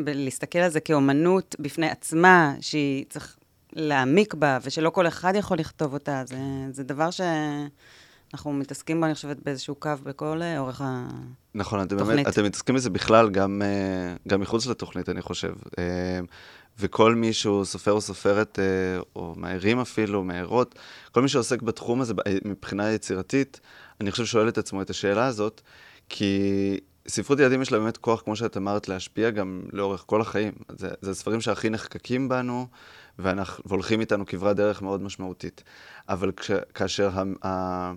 [0.00, 3.36] בלהסתכל על זה כאומנות בפני עצמה, שהיא צריך
[3.72, 6.22] להעמיק בה, ושלא כל אחד יכול לכתוב אותה.
[6.26, 6.36] זה,
[6.70, 11.36] זה דבר שאנחנו מתעסקים בו, אני חושבת, באיזשהו קו בכל אה, אורך התוכנית.
[11.54, 15.52] נכון, אתם באמת, אתם מתעסקים בזה בכלל, גם, אה, גם מחוץ לתוכנית, אני חושב.
[16.78, 18.58] אה, וכל מי שהוא סופר או סופרת,
[19.16, 20.74] או מהערים אפילו, מהערות,
[21.12, 23.60] כל מי שעוסק בתחום הזה מבחינה יצירתית,
[24.00, 25.60] אני חושב שואל את עצמו את השאלה הזאת,
[26.08, 30.52] כי ספרות ילדים יש לה באמת כוח, כמו שאת אמרת, להשפיע גם לאורך כל החיים.
[30.68, 32.66] זה, זה הספרים שהכי נחקקים בנו,
[33.18, 35.64] ואנחנו, והולכים איתנו כברת דרך מאוד משמעותית.
[36.08, 37.92] אבל כש, כאשר ה, ה,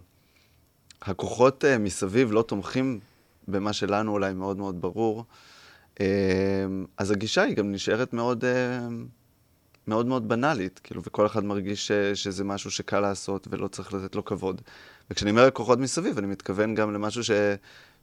[1.01, 2.99] הכוחות uh, מסביב לא תומכים
[3.47, 5.25] במה שלנו אולי מאוד מאוד ברור,
[6.97, 8.47] אז הגישה היא גם נשארת מאוד, uh,
[9.87, 14.15] מאוד מאוד בנאלית, כאילו, וכל אחד מרגיש ש, שזה משהו שקל לעשות ולא צריך לתת
[14.15, 14.61] לו כבוד.
[15.11, 17.31] וכשאני אומר כוחות מסביב, אני מתכוון גם למשהו ש...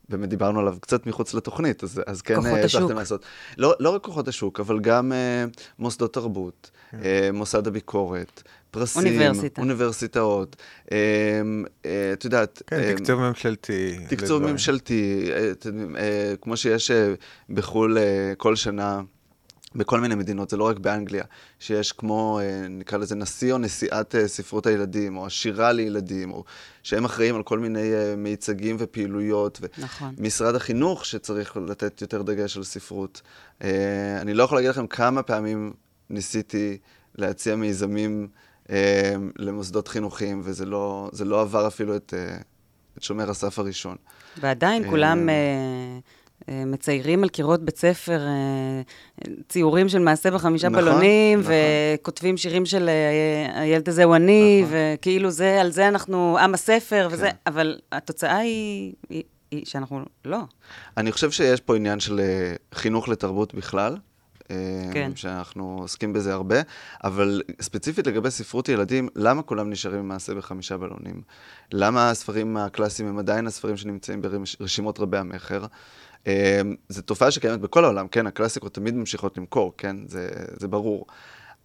[0.09, 3.25] באמת דיברנו עליו קצת מחוץ לתוכנית, אז, אז כן הצלחתם לעשות.
[3.59, 6.97] לא, לא רק כוחות השוק, אבל גם uh, מוסדות תרבות, uh,
[7.33, 9.61] מוסד הביקורת, פרסים, אוניברסיטה.
[9.61, 12.63] אוניברסיטאות, uh, uh, את יודעת...
[12.67, 13.99] כן, uh, תקצוב ממשלתי.
[14.09, 15.67] תקצוב ממשלתי, uh, uh,
[16.41, 16.95] כמו שיש uh,
[17.53, 18.01] בחו"ל uh,
[18.37, 19.01] כל שנה.
[19.77, 21.25] בכל מיני מדינות, זה לא רק באנגליה,
[21.59, 26.45] שיש כמו, אה, נקרא לזה נשיא או נשיאת אה, ספרות הילדים, או השירה לילדים, או
[26.83, 29.61] שהם אחראים על כל מיני אה, מיצגים ופעילויות.
[29.79, 30.15] נכון.
[30.19, 33.23] משרד החינוך שצריך לתת יותר דגש על ספרות.
[34.21, 35.73] אני לא יכול להגיד לכם כמה פעמים
[36.11, 36.79] ניסיתי
[37.15, 38.29] להציע מיזמים
[39.37, 42.15] למוסדות חינוכיים, וזה לא, לא עבר אפילו את,
[42.99, 43.97] את שומר הסף הראשון.
[44.41, 45.29] ועדיין כולם...
[46.49, 48.83] אה, מציירים על קירות בית ספר אה,
[49.49, 51.53] ציורים של מעשה בחמישה נכון, בלונים, נכון.
[51.99, 54.75] וכותבים שירים של אה, הילד הזה הוא אני, נכון.
[54.95, 57.15] וכאילו זה, על זה אנחנו עם הספר, כן.
[57.15, 60.39] וזה, אבל התוצאה היא, היא, היא שאנחנו לא.
[60.97, 62.21] אני חושב שיש פה עניין של
[62.75, 63.97] חינוך לתרבות בכלל.
[64.93, 65.13] כן.
[65.15, 66.57] שאנחנו עוסקים בזה הרבה,
[67.05, 71.23] אבל ספציפית לגבי ספרות ילדים, למה כולם נשארים עם מעשה בחמישה בלונים?
[71.73, 75.65] למה הספרים הקלאסיים הם עדיין הספרים שנמצאים ברשימות רבי המכר?
[76.27, 76.33] אמ,
[76.89, 81.07] זו תופעה שקיימת בכל העולם, כן, הקלאסיקות תמיד ממשיכות למכור, כן, זה, זה ברור.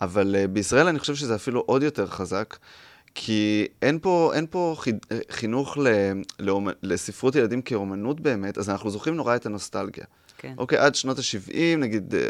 [0.01, 2.57] אבל uh, בישראל אני חושב שזה אפילו עוד יותר חזק,
[3.15, 4.75] כי אין פה, אין פה
[5.31, 5.87] חינוך ל,
[6.39, 10.05] לאומ, לספרות ילדים כאומנות באמת, אז אנחנו זוכרים נורא את הנוסטלגיה.
[10.37, 10.53] כן.
[10.57, 12.21] אוקיי, עד שנות ה-70, נגיד, אה,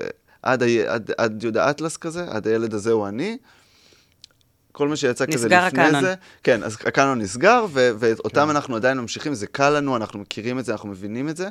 [0.41, 3.37] עד, עד, עד יהודה אטלס כזה, עד הילד הזה הוא אני.
[4.71, 6.01] כל מה שיצא כזה לפני הקאנון.
[6.01, 8.49] זה, כן, אז הקאנון נסגר, ו- ואותם כן.
[8.49, 11.49] אנחנו עדיין ממשיכים, זה קל לנו, אנחנו מכירים את זה, אנחנו מבינים את זה.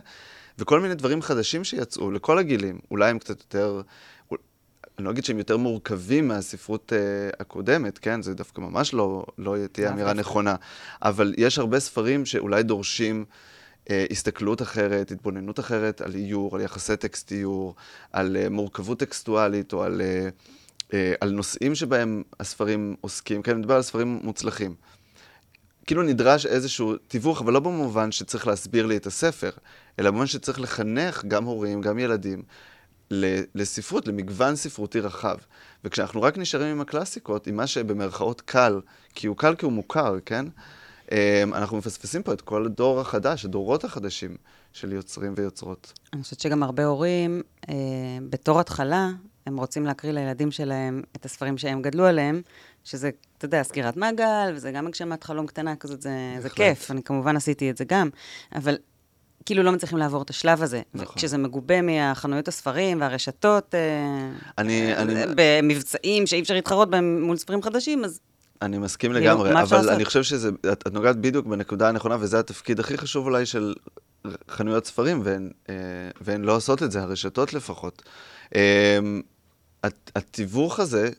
[0.61, 2.79] וכל מיני דברים חדשים שיצאו לכל הגילים.
[2.90, 3.83] אולי הם קצת יותר,
[4.99, 8.23] אני לא אגיד שהם יותר מורכבים מהספרות uh, הקודמת, כן?
[8.23, 10.55] זה דווקא ממש לא, לא תהיה אמירה נכונה.
[11.03, 13.25] אבל יש הרבה ספרים שאולי דורשים
[13.85, 17.75] uh, הסתכלות אחרת, התבוננות אחרת על איור, על יחסי טקסט-איור,
[18.12, 23.42] על uh, מורכבות טקסטואלית או על, uh, uh, על נושאים שבהם הספרים עוסקים.
[23.42, 24.75] כן, אני מדבר על ספרים מוצלחים.
[25.86, 29.50] כאילו נדרש איזשהו תיווך, אבל לא במובן שצריך להסביר לי את הספר,
[29.98, 32.42] אלא במובן שצריך לחנך גם הורים, גם ילדים,
[33.54, 35.36] לספרות, למגוון ספרותי רחב.
[35.84, 38.80] וכשאנחנו רק נשארים עם הקלאסיקות, עם מה שבמרכאות קל,
[39.14, 40.46] כי הוא קל כי הוא מוכר, כן?
[41.12, 44.36] אמ, אנחנו מפספסים פה את כל הדור החדש, הדורות החדשים
[44.72, 45.92] של יוצרים ויוצרות.
[46.12, 47.74] אני חושבת שגם הרבה הורים, אה,
[48.30, 49.10] בתור התחלה,
[49.46, 52.42] הם רוצים להקריא לילדים שלהם את הספרים שהם גדלו עליהם,
[52.90, 57.03] שזה, אתה יודע, סגירת מעגל, וזה גם הגשמת חלום קטנה כזאת, זה, זה כיף, אני
[57.03, 58.09] כמובן עשיתי את זה גם,
[58.55, 58.76] אבל
[59.46, 60.83] כאילו לא מצליחים לעבור את השלב הזה.
[60.94, 61.16] נכון.
[61.16, 63.81] כשזה מגובה מהחנויות הספרים והרשתות, אה,
[64.59, 68.20] אני- אה, אני- במבצעים שאי אפשר להתחרות בהם מול ספרים חדשים, אז
[68.62, 69.90] אני מסכים כאילו, לגמרי, אפשר אבל?
[69.90, 73.74] אני חושב שזה, את, את נוגעת בדיוק בנקודה הנכונה, וזה התפקיד הכי חשוב אולי של
[74.50, 75.74] חנויות ספרים, והן, אה,
[76.20, 78.03] והן לא עושות את זה, הרשתות לפחות.
[78.55, 78.98] אה,
[79.85, 81.11] הת- התיווך הזה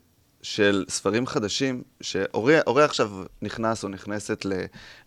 [0.41, 4.45] של ספרים חדשים, שהורה הורה עכשיו נכנס או נכנסת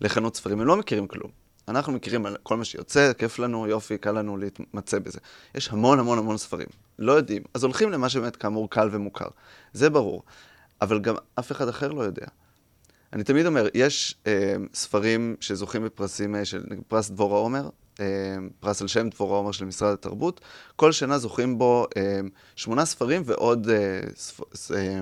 [0.01, 1.31] לחנות ספרים, הם לא מכירים כלום.
[1.69, 5.19] אנחנו מכירים על כל מה שיוצא, כיף לנו, יופי, קל לנו להתמצא בזה.
[5.55, 6.67] יש המון המון המון ספרים,
[6.99, 7.43] לא יודעים.
[7.55, 9.29] אז הולכים למה שבאמת כאמור קל ומוכר.
[9.73, 10.23] זה ברור.
[10.81, 12.27] אבל גם אף אחד אחר לא יודע.
[13.13, 17.69] אני תמיד אומר, יש אה, ספרים שזוכים בפרסים אה, של פרס דבורה עומר,
[18.61, 20.41] פרס על שם דבורה עומר של משרד התרבות.
[20.77, 22.21] כל שנה זוכים בו אה,
[22.57, 24.01] שמונה ספרים ועוד אה,
[24.77, 25.01] אה,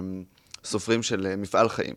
[0.65, 1.95] סופרים של אה, מפעל חיים.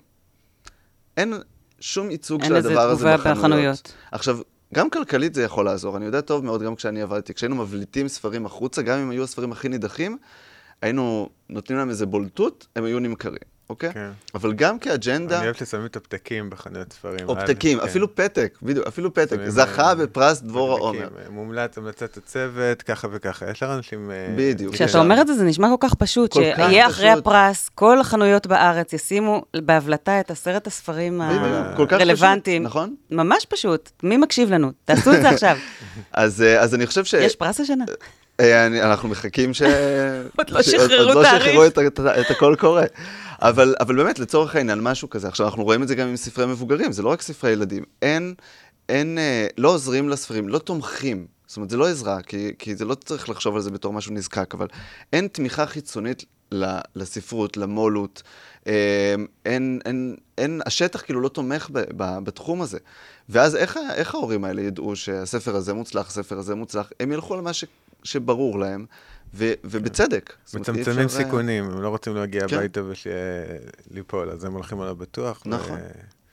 [1.18, 1.34] אין
[1.80, 3.38] שום ייצוג אין של הדבר הזה בחנויות.
[3.38, 3.94] בחנויות.
[4.12, 4.40] עכשיו,
[4.74, 5.98] גם כלכלית זה יכול לעזור.
[5.98, 9.52] אני יודע טוב מאוד, גם כשאני עבדתי, כשהיינו מבליטים ספרים החוצה, גם אם היו הספרים
[9.52, 10.18] הכי נידחים,
[10.82, 13.38] היינו נותנים להם איזה בולטות, הם היו נמכרים,
[13.70, 13.94] אוקיי?
[13.94, 14.10] כן.
[14.36, 15.38] אבל גם כאג'נדה...
[15.38, 17.28] אני אוהב ששמים את הפתקים בחנויות ספרים.
[17.28, 17.84] או פתקים, כן.
[17.84, 19.38] אפילו פתק, בדיוק, אפילו פתק.
[19.48, 21.00] זכה אה, בפרס דבורה עומר.
[21.26, 23.50] אה, מומלץ המלצת הצוות, ככה וככה.
[23.52, 24.12] יש לך אנשים...
[24.12, 24.74] אה, בדיוק.
[24.74, 27.10] כשאתה אומר את זה, זה נשמע כל כך פשוט, שיהיה אחרי.
[27.10, 32.64] הפרס, כל החנויות בארץ ישימו בהבלטה את עשרת הספרים הרלוונטיים.
[32.64, 32.96] נכון?
[33.12, 33.92] ממש פשוט.
[34.04, 34.72] מי מקשיב לנו?
[34.86, 35.58] תעשו את זה עכשיו.
[36.14, 37.14] אז אז אני חושב ש...
[37.14, 37.86] יש פרס השנה?
[38.40, 39.62] אני- אנחנו מחכים ש...
[40.38, 41.26] עוד לא שחררו לא.
[41.26, 42.84] שחררו את, את, את הכל קורה.
[43.42, 45.28] אבל, אבל באמת, לצורך העניין, משהו כזה.
[45.28, 47.84] עכשיו, אנחנו רואים את זה גם עם ספרי מבוגרים, זה לא רק ספרי ילדים.
[48.02, 48.34] אין,
[48.90, 51.28] אין, אה, לא עוזרים לספרים, לא תומכים.
[51.48, 54.14] זאת אומרת, זה לא עזרה, כי, כי זה לא צריך לחשוב על זה בתור משהו
[54.14, 54.68] נזקק, אבל
[55.14, 56.26] אין תמיכה חיצונית
[56.96, 58.24] לספרות, למו"לות.
[58.68, 62.78] אה, אין, אין, אין, השטח כאילו לא תומך ב, ב, בתחום הזה.
[63.30, 66.90] ואז איך, איך ההורים האלה ידעו שהספר הזה מוצלח, הספר הזה מוצלח?
[67.00, 67.66] הם ילכו על מה ש,
[68.04, 68.86] שברור להם,
[69.34, 70.34] ו, ובצדק.
[70.54, 72.56] מצמצמים אפשר, אה, סיכונים, הם לא רוצים להגיע כן.
[72.56, 72.82] הביתה
[73.92, 75.44] וליפול, אז הם הולכים על הבטוח.
[75.46, 75.80] ו- נכון.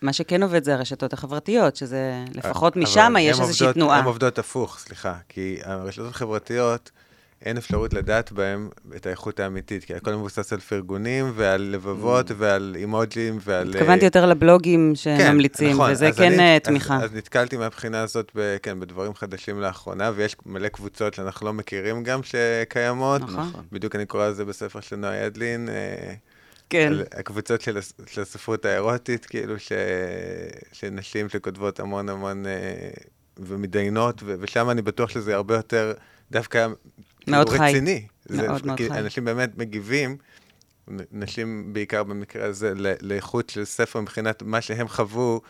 [0.02, 3.98] מה שכן עובד זה הרשתות החברתיות, שזה לפחות אבל משם יש איזושהי תנועה.
[3.98, 6.90] הן עובדות הפוך, סליחה, כי הרשתות החברתיות,
[7.44, 12.34] אין אפשרות לדעת בהן את האיכות האמיתית, כי הכל מבוסס על פרגונים ועל לבבות Mm.
[12.36, 13.70] ועל אימוג'ים ועל...
[13.70, 16.96] התכוונתי יותר לבלוגים כן, שממליצים, נכון, וזה אז כן אני- אה, אז- תמיכה.
[17.02, 22.02] אז נתקלתי מהבחינה הזאת, ב- כן, בדברים חדשים לאחרונה, ויש מלא קבוצות שאנחנו לא מכירים
[22.02, 23.20] גם שקיימות.
[23.22, 23.34] נכון.
[23.48, 23.64] נכון.
[23.72, 25.68] בדיוק אני קורא על זה בספר של נועה ידלין.
[25.68, 26.14] אה,
[26.70, 26.92] כן.
[27.18, 29.72] הקבוצות של, של הספרות האירוטית, כאילו, ש...
[30.72, 32.52] של נשים שכותבות המון המון אה,
[33.38, 34.22] ומתדיינות.
[34.26, 35.92] ושם אני בטוח שזה הרבה יותר
[36.30, 36.66] דווקא
[37.26, 37.70] מאוד כאילו, חי.
[37.70, 38.06] רציני.
[38.24, 38.98] זה, מאוד מאוד כי חי.
[38.98, 40.16] אנשים באמת מגיבים,
[41.12, 45.40] נשים בעיקר במקרה הזה, לאיכות של ספר מבחינת מה שהם חוו.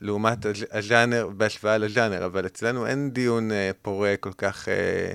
[0.00, 5.12] לעומת הז'- הז'אנר, בהשוואה לז'אנר, אבל אצלנו אין דיון אה, פורה כל כך, אה,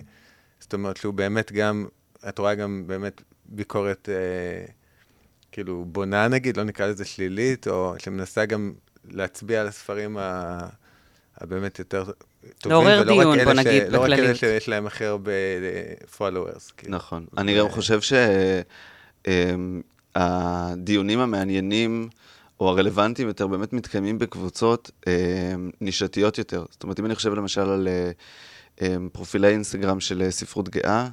[0.59, 1.85] זאת אומרת שהוא באמת גם,
[2.29, 4.65] את רואה גם באמת ביקורת אה,
[5.51, 8.73] כאילו בונה נגיד, לא נקרא לזה שלילית, או שמנסה גם
[9.09, 10.59] להצביע על הספרים ה...
[11.37, 12.13] הבאמת יותר טובים,
[12.65, 13.93] לעורר ולא דיון, רק בוא אלה נגיד, ש...
[13.93, 14.35] לא רק אלה.
[14.35, 15.31] שיש להם הכי הרבה
[16.17, 16.71] followers.
[16.77, 16.95] כאילו.
[16.95, 17.25] נכון.
[17.37, 17.99] אני גם חושב
[20.15, 22.09] שהדיונים המעניינים,
[22.59, 25.11] או הרלוונטיים יותר, באמת מתקיימים בקבוצות אמ,
[25.81, 26.65] נישתיות יותר.
[26.71, 28.11] זאת אומרת, אם אני חושב למשל על אה,
[28.81, 31.09] אמ, פרופילי אינסטגרם של אה, ספרות גאה,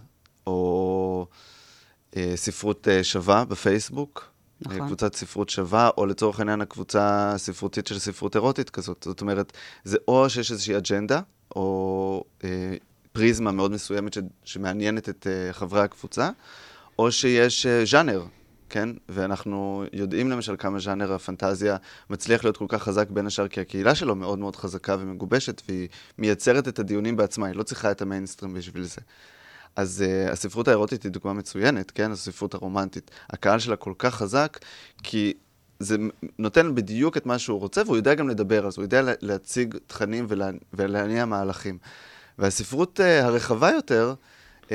[0.47, 1.27] או
[2.17, 4.30] אה, ספרות אה, שווה בפייסבוק,
[4.61, 4.87] נכון.
[4.87, 9.03] קבוצת ספרות שווה, או לצורך העניין הקבוצה הספרותית של ספרות אירוטית כזאת.
[9.09, 9.53] זאת אומרת,
[9.85, 11.21] זה או שיש איזושהי אג'נדה,
[11.57, 12.75] או אה,
[13.13, 16.31] פריזמה מאוד מסוימת ש, שמעניינת את אה, חברי הקבוצה,
[16.99, 18.23] או שיש אה, ז'אנר,
[18.69, 18.89] כן?
[19.09, 21.77] ואנחנו יודעים למשל כמה ז'אנר הפנטזיה
[22.11, 25.89] מצליח להיות כל כך חזק בין השאר, כי הקהילה שלו מאוד מאוד חזקה ומגובשת, והיא
[26.19, 29.01] מייצרת את הדיונים בעצמה, היא לא צריכה את המיינסטרים בשביל זה.
[29.77, 32.13] אז uh, הספרות האירוטית היא דוגמה מצוינת, כן?
[32.13, 33.11] הספרות הרומנטית.
[33.31, 34.59] הקהל שלה כל כך חזק,
[35.03, 35.33] כי
[35.81, 35.97] זה
[36.39, 39.13] נותן בדיוק את מה שהוא רוצה, והוא יודע גם לדבר על זה, הוא יודע לה-
[39.21, 41.79] להציג תכנים ולה, ולהניע מהלכים.
[42.39, 44.15] והספרות uh, הרחבה יותר,
[44.63, 44.71] uh,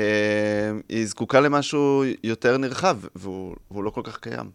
[0.88, 4.50] היא זקוקה למשהו יותר נרחב, והוא, והוא לא כל כך קיים.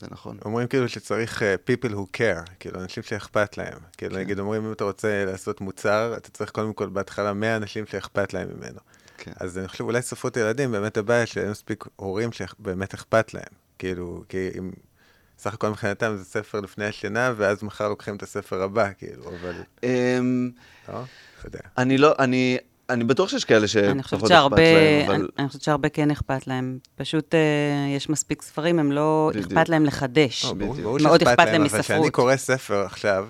[0.00, 0.38] זה נכון.
[0.44, 3.78] אומרים כאילו שצריך uh, people who care, כאילו אנשים שאכפת להם.
[3.96, 7.86] כאילו נגיד אומרים אם אתה רוצה לעשות מוצר, אתה צריך קודם כל בהתחלה 100 אנשים
[7.86, 8.80] שאכפת להם ממנו.
[9.18, 9.32] כן.
[9.40, 13.52] אז אני חושב אולי ספרות ילדים, באמת הבעיה שאין מספיק הורים שבאמת אכפת להם.
[13.78, 14.70] כאילו, כי אם...
[15.38, 19.54] סך הכל מבחינתם זה ספר לפני השינה, ואז מחר לוקחים את הספר הבא, כאילו, אבל...
[19.82, 20.50] אמ,
[20.88, 21.00] לא?
[21.38, 21.58] אתה יודע.
[21.78, 22.58] אני לא, אני,
[22.90, 25.28] אני בטוח שיש כאלה שפחות אכפת להם, אבל...
[25.38, 26.78] אני, חושבת שהרבה כן אכפת להם.
[26.96, 27.40] פשוט אה,
[27.96, 29.30] יש מספיק ספרים, הם לא.
[29.40, 30.44] אכפת להם לחדש.
[30.44, 30.54] לא,
[31.02, 32.12] מאוד אכפת להם אבל כשאני מספרות.
[32.12, 33.28] קורא ספר עכשיו,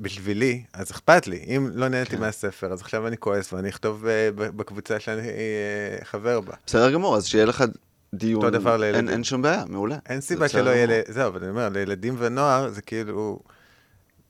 [0.00, 1.44] בשבילי, אז אכפת לי.
[1.56, 2.20] אם לא נהניתי כן.
[2.20, 6.54] מהספר, אז עכשיו אני כועס ואני אכתוב אה, בקבוצה שאני אה, חבר בה.
[6.66, 7.64] בסדר גמור, אז שיהיה לך
[8.14, 8.44] דיון.
[8.44, 9.08] אותו דבר אין, לילדים.
[9.08, 9.98] אין שום בעיה, מעולה.
[10.08, 10.86] אין זה סיבה שלא יהיה.
[10.86, 13.38] ל- זהו, אבל אני אומר, לילדים ונוער זה כאילו...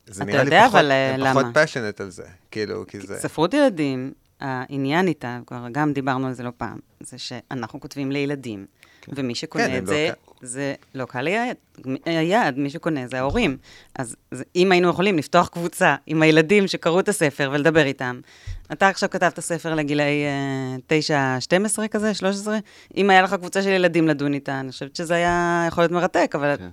[0.07, 1.53] זה נראה לי יודע, פחות, אבל, אה, פחות למה?
[1.55, 3.17] פאשונט על זה, כאילו, כי זה...
[3.19, 8.67] ספרות ילדים, העניין איתה, כבר גם דיברנו על זה לא פעם, זה שאנחנו כותבים לילדים,
[9.09, 10.47] ומי שקונה כן, את לא זה, קל.
[10.47, 11.57] זה לא קהל היעד.
[12.07, 13.57] היעד, מי שקונה זה ההורים.
[13.99, 18.21] אז זה, אם היינו יכולים לפתוח קבוצה עם הילדים שקראו את הספר ולדבר איתם,
[18.73, 20.23] אתה עכשיו כתבת ספר לגילאי
[20.88, 20.99] אה,
[21.85, 22.59] 9-12 כזה, 13,
[22.97, 26.33] אם היה לך קבוצה של ילדים לדון איתה, אני חושבת שזה היה יכול להיות מרתק,
[26.35, 26.69] אבל כן.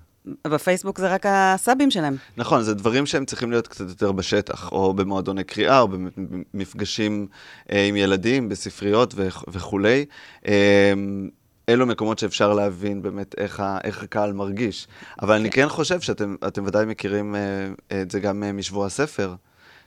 [0.47, 2.15] בפייסבוק זה רק הסאבים שלהם.
[2.37, 7.27] נכון, זה דברים שהם צריכים להיות קצת יותר בשטח, או במועדוני קריאה, או במפגשים
[7.71, 10.05] אה, עם ילדים, בספריות וכ- וכולי.
[10.47, 10.93] אה,
[11.69, 14.87] אלו מקומות שאפשר להבין באמת איך, ה, איך הקהל מרגיש.
[15.21, 19.35] אבל אני כן חושב שאתם אתם ודאי מכירים אה, את זה גם אה, משבוע הספר,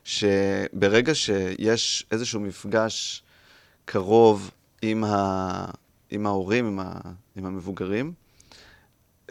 [0.04, 3.22] שברגע שיש איזשהו מפגש
[3.84, 4.50] קרוב
[4.82, 5.64] עם, ה,
[6.10, 6.92] עם ההורים, עם, ה,
[7.36, 8.12] עם המבוגרים,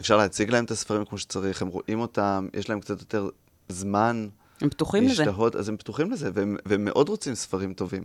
[0.00, 3.28] אפשר להציג להם את הספרים כמו שצריך, הם רואים אותם, יש להם קצת יותר
[3.68, 4.28] זמן
[4.60, 5.24] הם פתוחים לזה.
[5.24, 8.04] להשתהות, אז הם פתוחים לזה, והם, והם מאוד רוצים ספרים טובים.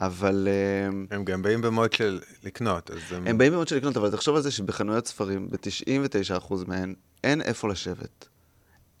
[0.00, 3.26] אבל אה, הם גם באים במוד של לקנות, אז הם...
[3.26, 7.68] הם באים מאוד של לקנות, אבל תחשוב על זה שבחנויות ספרים, ב-99% מהן, אין איפה
[7.68, 8.28] לשבת.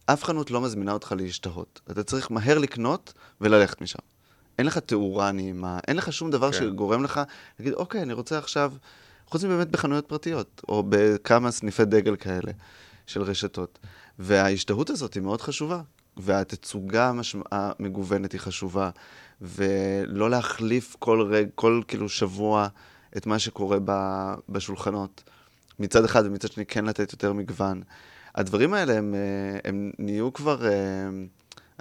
[0.06, 1.80] אף חנות לא מזמינה אותך להשתהות.
[1.90, 3.98] אתה צריך מהר לקנות וללכת משם.
[4.58, 6.58] אין לך תאורה נעימה, אין לך שום דבר כן.
[6.58, 7.20] שגורם לך
[7.58, 8.72] להגיד, אוקיי, אני רוצה עכשיו,
[9.26, 12.52] חוץ מבאמת בחנויות פרטיות, או בכמה סניפי דגל כאלה
[13.06, 13.78] של רשתות.
[14.18, 15.80] וההשתהות הזאת היא מאוד חשובה,
[16.16, 17.42] והתצוגה המשמע...
[17.50, 18.90] המגוונת היא חשובה,
[19.40, 22.68] ולא להחליף כל רגע, כל כאילו שבוע
[23.16, 23.92] את מה שקורה ב...
[24.48, 25.22] בשולחנות.
[25.78, 27.82] מצד אחד, ומצד שני כן לתת יותר מגוון.
[28.34, 30.72] הדברים האלה הם, אה, הם נהיו כבר, אה,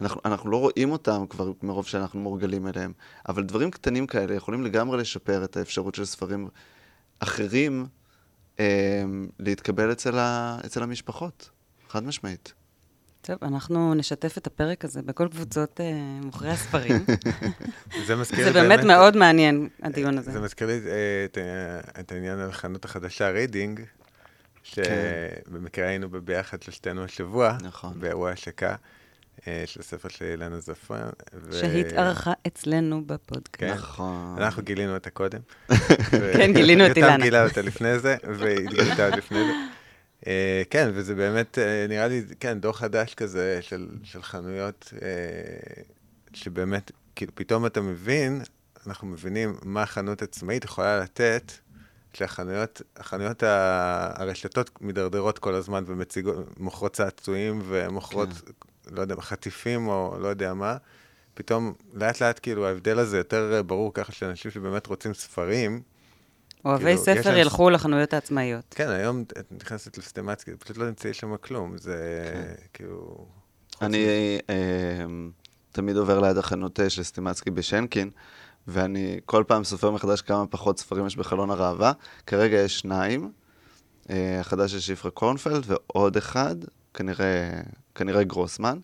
[0.02, 2.94] אנחנו, אנחנו לא רואים אותם כבר מרוב שאנחנו מורגלים אליהם,
[3.30, 6.48] אבל דברים קטנים כאלה יכולים לגמרי לשפר את האפשרות של ספרים
[7.20, 7.86] אחרים
[8.60, 9.04] אה,
[9.40, 11.50] להתקבל אצל, ה, אצל המשפחות,
[11.90, 12.54] חד משמעית.
[13.26, 15.86] טוב, אנחנו נשתף את הפרק הזה בכל קבוצות אה,
[16.24, 17.06] מוכרי הספרים.
[18.08, 20.32] זה מזכיר זה לי באמת מאוד מעניין, הדיון הזה.
[20.32, 23.82] זה מזכיר לי אה, את, אה, את העניין על החנות החדשה רידינג,
[24.64, 27.94] שבמקרה היינו ביחד שלושתנו השבוע, נכון.
[28.00, 28.76] באירוע השקה
[29.66, 31.10] של הספר של אילנה זפרן.
[31.34, 33.74] ו- שהתארחה אצלנו בפודקאסט.
[33.74, 33.74] כן.
[33.74, 34.36] נכון.
[34.38, 35.40] אנחנו גילינו אותה קודם.
[36.38, 37.12] כן, גילינו את אילנה.
[37.12, 39.54] יותם גילה אותה לפני זה, והיא התגלתה עוד לפני זה.
[40.28, 45.82] אה, כן, וזה באמת, אה, נראה לי, כן, דור חדש כזה של, של חנויות, אה,
[46.34, 48.42] שבאמת, כאילו, פתאום אתה מבין,
[48.88, 51.52] אנחנו מבינים מה חנות עצמאית יכולה לתת,
[52.14, 58.30] כשהחנויות, החנויות, הרשתות מידרדרות כל הזמן ומוכרות צעצועים ומוכרות,
[58.92, 60.78] לא יודע, חטיפים או לא יודע מה.
[61.34, 65.82] פתאום, לאט לאט, כאילו, ההבדל הזה יותר ברור ככה שאנשים שבאמת רוצים ספרים,
[66.66, 68.66] אוהבי כאילו, יש ספר ילכו לחנויות העצמאיות.
[68.70, 72.54] כן, היום את נכנסת לסטמצקי, פשוט לא נמצאי שם כלום, זה כן.
[72.74, 73.26] כאילו...
[73.82, 74.08] אני
[74.50, 75.06] אה,
[75.72, 78.10] תמיד עובר ליד החנות אה, של סטימצקי בשנקין,
[78.68, 81.92] ואני כל פעם סופר מחדש כמה פחות ספרים יש בחלון הראווה.
[82.28, 83.32] כרגע יש שניים,
[84.10, 86.56] אה, החדש של שפרה קורנפלד ועוד אחד,
[86.94, 87.62] כנראה,
[87.96, 88.80] כנראה גרוסמן,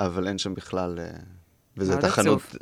[0.00, 0.98] אבל אין שם בכלל...
[0.98, 1.06] אה,
[1.76, 2.56] וזו הייתה חנות, עצוב.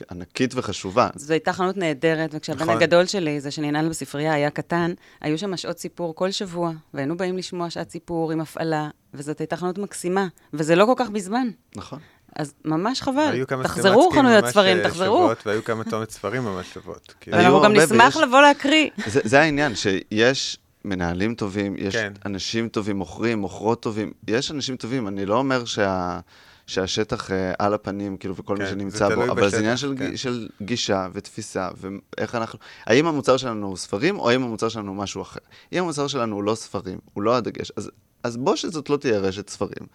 [0.00, 1.08] ענק, ענקית וחשובה.
[1.14, 2.76] זו הייתה חנות נהדרת, וכשהבן נכון.
[2.76, 7.38] הגדול שלי, זה שננעל בספרייה, היה קטן, היו שם שעות סיפור כל שבוע, והיינו באים
[7.38, 11.48] לשמוע שעת סיפור עם הפעלה, וזאת הייתה חנות מקסימה, וזה לא כל כך בזמן.
[11.76, 11.98] נכון.
[12.36, 13.30] אז ממש חבל.
[13.32, 15.18] היו כמה תחזרו חנויות ספרים, אה, תחזרו.
[15.18, 17.14] שוות, והיו כמה תומת ספרים ממש שוות.
[17.20, 18.90] כאילו, היו ואנחנו גם נשמח ויש- לבוא להקריא.
[19.06, 22.12] זה, זה העניין, שיש מנהלים טובים, יש כן.
[22.26, 26.20] אנשים טובים, מוכרים, מוכרות טובים, יש אנשים טובים, אני לא אומר שה,
[26.66, 29.76] שהשטח אה, על הפנים, כאילו, וכל כן, מי זה שנמצא בו, אבל זה בשטח, עניין
[29.76, 30.16] של, כן.
[30.16, 34.96] של גישה ותפיסה, ואיך אנחנו, האם המוצר שלנו הוא ספרים, או האם המוצר שלנו הוא
[34.96, 35.40] משהו אחר.
[35.72, 37.90] אם המוצר שלנו הוא לא ספרים, הוא לא הדגש, אז,
[38.22, 39.86] אז בוא שזאת לא תהיה רשת ספרים,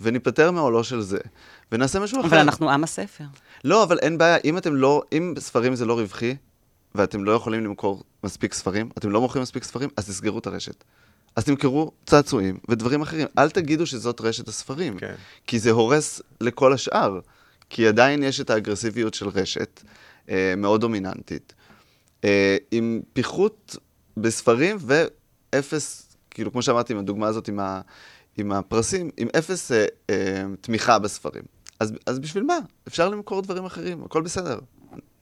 [0.00, 1.18] וניפטר מעולו של זה,
[1.72, 2.28] ונעשה משהו אחר.
[2.28, 3.24] אבל אנחנו עם הספר.
[3.64, 6.36] לא, אבל אין בעיה, אם אתם לא, אם ספרים זה לא רווחי,
[6.94, 10.84] ואתם לא יכולים למכור מספיק ספרים, אתם לא מוכרים מספיק ספרים, אז תסגרו את הרשת.
[11.40, 13.26] אז תמכרו צעצועים ודברים אחרים.
[13.38, 15.14] אל תגידו שזאת רשת הספרים, כן.
[15.46, 17.20] כי זה הורס לכל השאר.
[17.70, 19.82] כי עדיין יש את האגרסיביות של רשת,
[20.30, 21.54] אה, מאוד דומיננטית,
[22.24, 23.76] אה, עם פיחות
[24.16, 27.80] בספרים ואפס, כאילו, כמו שאמרתי, עם הדוגמה הזאת עם, ה,
[28.36, 31.44] עם הפרסים, עם אפס אה, אה, תמיכה בספרים.
[31.80, 32.58] אז, אז בשביל מה?
[32.88, 34.58] אפשר למכור דברים אחרים, הכל בסדר.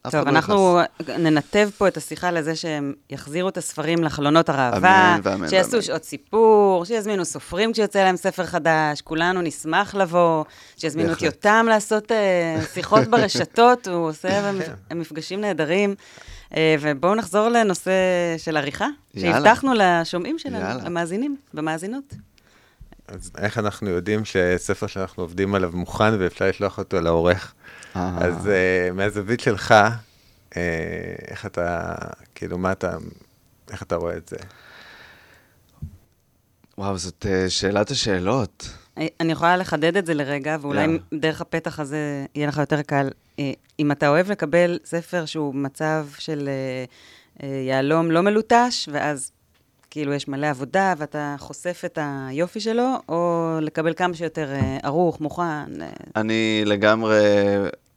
[0.08, 0.80] אף טוב, אחד לא אנחנו
[1.18, 5.82] ננתב פה את השיחה לזה שהם יחזירו את הספרים לחלונות הראווה, אמן ואמן שיעשו ואמן.
[5.82, 10.44] שעות סיפור, שיזמינו סופרים כשיוצא להם ספר חדש, כולנו נשמח לבוא,
[10.76, 11.22] שיזמינו את.
[11.22, 14.52] יותם לעשות אה, שיחות ברשתות, הוא עושה
[14.88, 14.98] כן.
[14.98, 15.94] מפגשים נהדרים.
[16.56, 17.90] אה, ובואו נחזור לנושא
[18.38, 18.86] של עריכה.
[19.18, 20.84] שהבטחנו לשומעים שלנו, יאללה.
[20.84, 22.14] למאזינים ומאזינות.
[23.08, 27.54] אז איך אנחנו יודעים שספר שאנחנו עובדים עליו מוכן ואפשר לשלוח אותו לעורך?
[27.96, 28.18] אה.
[28.20, 29.74] אז uh, מהזווית שלך,
[30.50, 30.54] uh,
[31.28, 31.94] איך אתה,
[32.34, 32.96] כאילו, מה אתה,
[33.70, 34.36] איך אתה רואה את זה?
[36.78, 38.68] וואו, זאת אה, שאלת השאלות.
[39.20, 40.98] אני יכולה לחדד את זה לרגע, ואולי יאללה.
[41.14, 43.08] דרך הפתח הזה יהיה לך יותר קל.
[43.38, 46.48] אה, אם אתה אוהב לקבל ספר שהוא מצב של
[47.42, 49.32] אה, יהלום לא מלוטש, ואז
[49.90, 55.20] כאילו יש מלא עבודה ואתה חושף את היופי שלו, או לקבל כמה שיותר אה, ערוך,
[55.20, 55.82] מוכן.
[55.82, 57.24] אה, אני לגמרי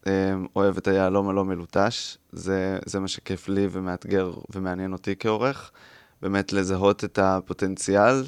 [0.08, 2.18] אה, אוהב את היהלום הלא מלוטש.
[2.32, 5.72] זה, זה מה שכיף לי ומאתגר ומעניין אותי כעורך.
[6.22, 8.24] באמת לזהות את הפוטנציאל,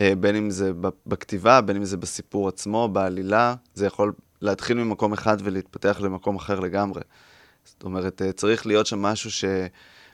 [0.00, 0.72] בין אם זה
[1.06, 3.54] בכתיבה, בין אם זה בסיפור עצמו, בעלילה.
[3.74, 7.00] זה יכול להתחיל ממקום אחד ולהתפתח למקום אחר לגמרי.
[7.64, 9.30] זאת אומרת, צריך להיות שם משהו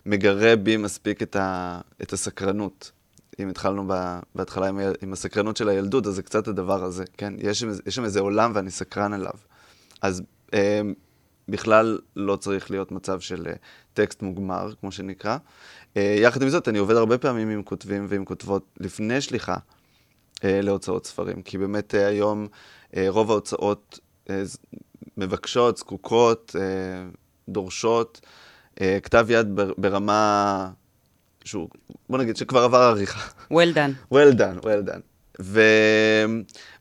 [0.05, 2.93] שמגרה בי מספיק את, ה, את הסקרנות.
[3.39, 3.89] אם התחלנו
[4.35, 7.35] בהתחלה עם, עם הסקרנות של הילדות, אז זה קצת הדבר הזה, כן?
[7.39, 9.33] יש, יש שם איזה עולם ואני סקרן אליו.
[10.03, 10.23] אז
[10.55, 10.81] אה,
[11.49, 13.53] בכלל לא צריך להיות מצב של אה,
[13.95, 15.37] טקסט מוגמר, כמו שנקרא.
[15.97, 19.57] אה, יחד עם זאת, אני עובד הרבה פעמים עם כותבים ועם כותבות לפני שליחה
[20.45, 22.49] אה, להוצאות ספרים, כי באמת אה, היום
[22.97, 23.99] אה, רוב ההוצאות
[24.31, 24.43] אה,
[25.17, 26.63] מבקשות, זקוקות, אה,
[27.49, 28.21] דורשות,
[28.77, 30.71] כתב יד בר- ברמה
[31.45, 31.69] שהוא,
[32.09, 33.29] בוא נגיד שכבר עבר עריכה.
[33.53, 34.13] well done.
[34.15, 35.01] well done, well done.
[35.41, 35.61] ו...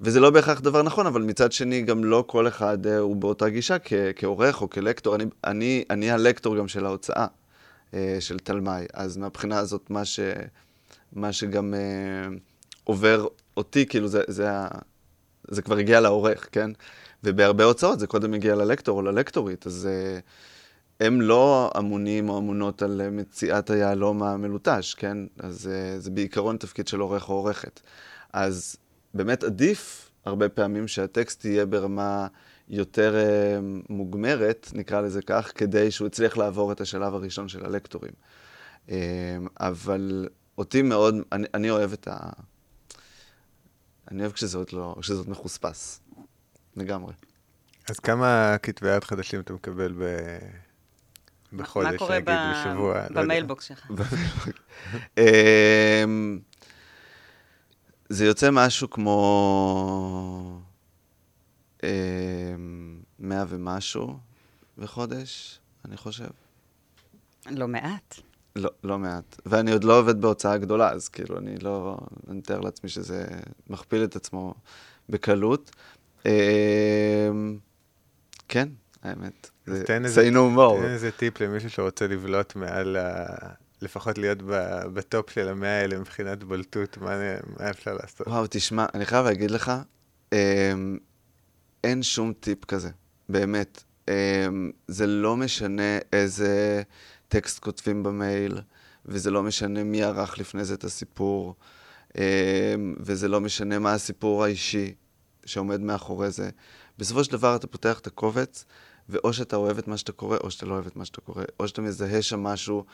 [0.01, 3.49] וזה לא בהכרח דבר נכון, אבל מצד שני, גם לא כל אחד uh, הוא באותה
[3.49, 3.93] גישה כ...
[4.15, 5.15] כעורך או כלקטור.
[5.15, 7.27] אני, אני, אני הלקטור גם של ההוצאה
[7.91, 10.19] uh, של תלמי, אז מהבחינה הזאת, מה, ש...
[11.13, 12.33] מה שגם uh,
[12.83, 13.27] עובר
[13.57, 14.49] אותי, כאילו, זה, זה.
[15.51, 16.71] זה כבר הגיע לעורך, כן?
[17.23, 20.21] ובהרבה הוצאות זה קודם הגיע ללקטור או ללקטורית, אז uh,
[20.99, 25.17] הם לא אמונים או אמונות על אה, מציאת היהלום המלוטש, כן?
[25.39, 27.81] אז uh, זה בעיקרון תפקיד של עורך או עורכת.
[28.33, 28.75] אז
[29.13, 32.27] באמת עדיף הרבה פעמים שהטקסט יהיה ברמה
[32.69, 38.13] יותר uh, מוגמרת, נקרא לזה כך, כדי שהוא יצליח לעבור את השלב הראשון של הלקטורים.
[38.87, 38.91] Uh,
[39.59, 40.27] אבל
[40.57, 42.17] אותי מאוד, אני, אני אוהב את ה...
[44.11, 46.01] אני אוהב כשזה עוד לא, כשזה עוד מחוספס.
[46.75, 47.13] לגמרי.
[47.89, 50.03] אז כמה כתבי יד חדשים אתה מקבל ב...
[51.53, 52.93] בחודש, מה קורה נגיד, ב- בשבוע?
[52.93, 53.21] לא יודע.
[53.21, 53.91] במיילבוקס שלך?
[55.17, 56.39] אמ,
[58.09, 60.61] זה יוצא משהו כמו
[61.83, 61.89] אמ,
[63.19, 64.17] מאה ומשהו
[64.77, 66.29] בחודש, אני חושב.
[67.51, 68.15] לא מעט.
[68.55, 69.41] לא, לא מעט.
[69.45, 71.97] ואני עוד לא עובד בהוצאה גדולה, אז כאילו, אני לא...
[72.29, 73.27] אני מתאר לעצמי שזה
[73.67, 74.53] מכפיל את עצמו
[75.09, 75.71] בקלות.
[76.25, 76.31] אמ,
[78.47, 78.69] כן,
[79.03, 79.49] האמת.
[79.85, 80.77] תן איזה- say no more.
[80.79, 83.25] תן איזה טיפ למישהו שרוצה לבלוט מעל ה...
[83.81, 84.37] לפחות להיות
[84.93, 87.17] בטופ של המאה האלה מבחינת בולטות, מה
[87.59, 88.27] מה אפשר לעשות?
[88.27, 89.71] וואו, תשמע, אני חייב להגיד לך,
[90.33, 90.97] אמ,
[91.83, 92.89] אין שום טיפ כזה,
[93.29, 93.83] באמת.
[94.07, 94.13] אמ,
[94.87, 96.81] זה לא משנה איזה
[97.27, 98.61] טקסט כותבים במייל,
[99.05, 101.55] וזה לא משנה מי ערך לפני זה את הסיפור,
[102.17, 102.21] אמ,
[102.99, 104.93] וזה לא משנה מה הסיפור האישי
[105.45, 106.49] שעומד מאחורי זה.
[106.97, 108.65] בסופו של דבר אתה פותח את הקובץ,
[109.09, 111.43] ואו שאתה אוהב את מה שאתה קורא, או שאתה לא אוהב את מה שאתה קורא,
[111.59, 112.85] או שאתה מזהה שם משהו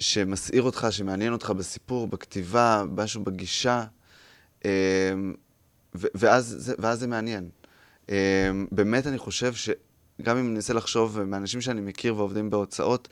[0.00, 3.84] שמסעיר אותך, שמעניין אותך בסיפור, בכתיבה, משהו בגישה,
[4.64, 4.70] אמ,
[5.94, 7.48] ואז, זה, ואז זה מעניין.
[8.08, 8.14] אמ,
[8.72, 13.08] באמת אני חושב שגם אם אני אנסה לחשוב, מאנשים שאני מכיר ועובדים בהוצאות,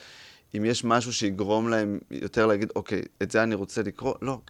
[0.56, 4.40] אם יש משהו שיגרום להם יותר להגיד, אוקיי, את זה אני רוצה לקרוא, לא.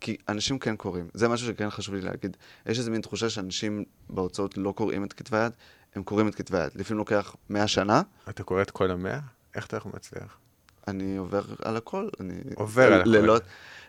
[0.00, 1.08] כי אנשים כן קוראים.
[1.14, 2.36] זה משהו שכן חשוב לי להגיד.
[2.66, 5.52] יש איזו מין תחושה שאנשים בהוצאות לא קוראים את כתבי היד,
[5.94, 6.70] הם קוראים את כתבי היד.
[6.74, 9.18] לפעמים לוקח 100 שנה, אתה קורא את כל המאה?
[9.54, 10.38] איך אתה מצליח?
[10.88, 12.08] אני עובר על הכל.
[12.20, 12.34] אני...
[12.54, 13.38] עובר על הכל.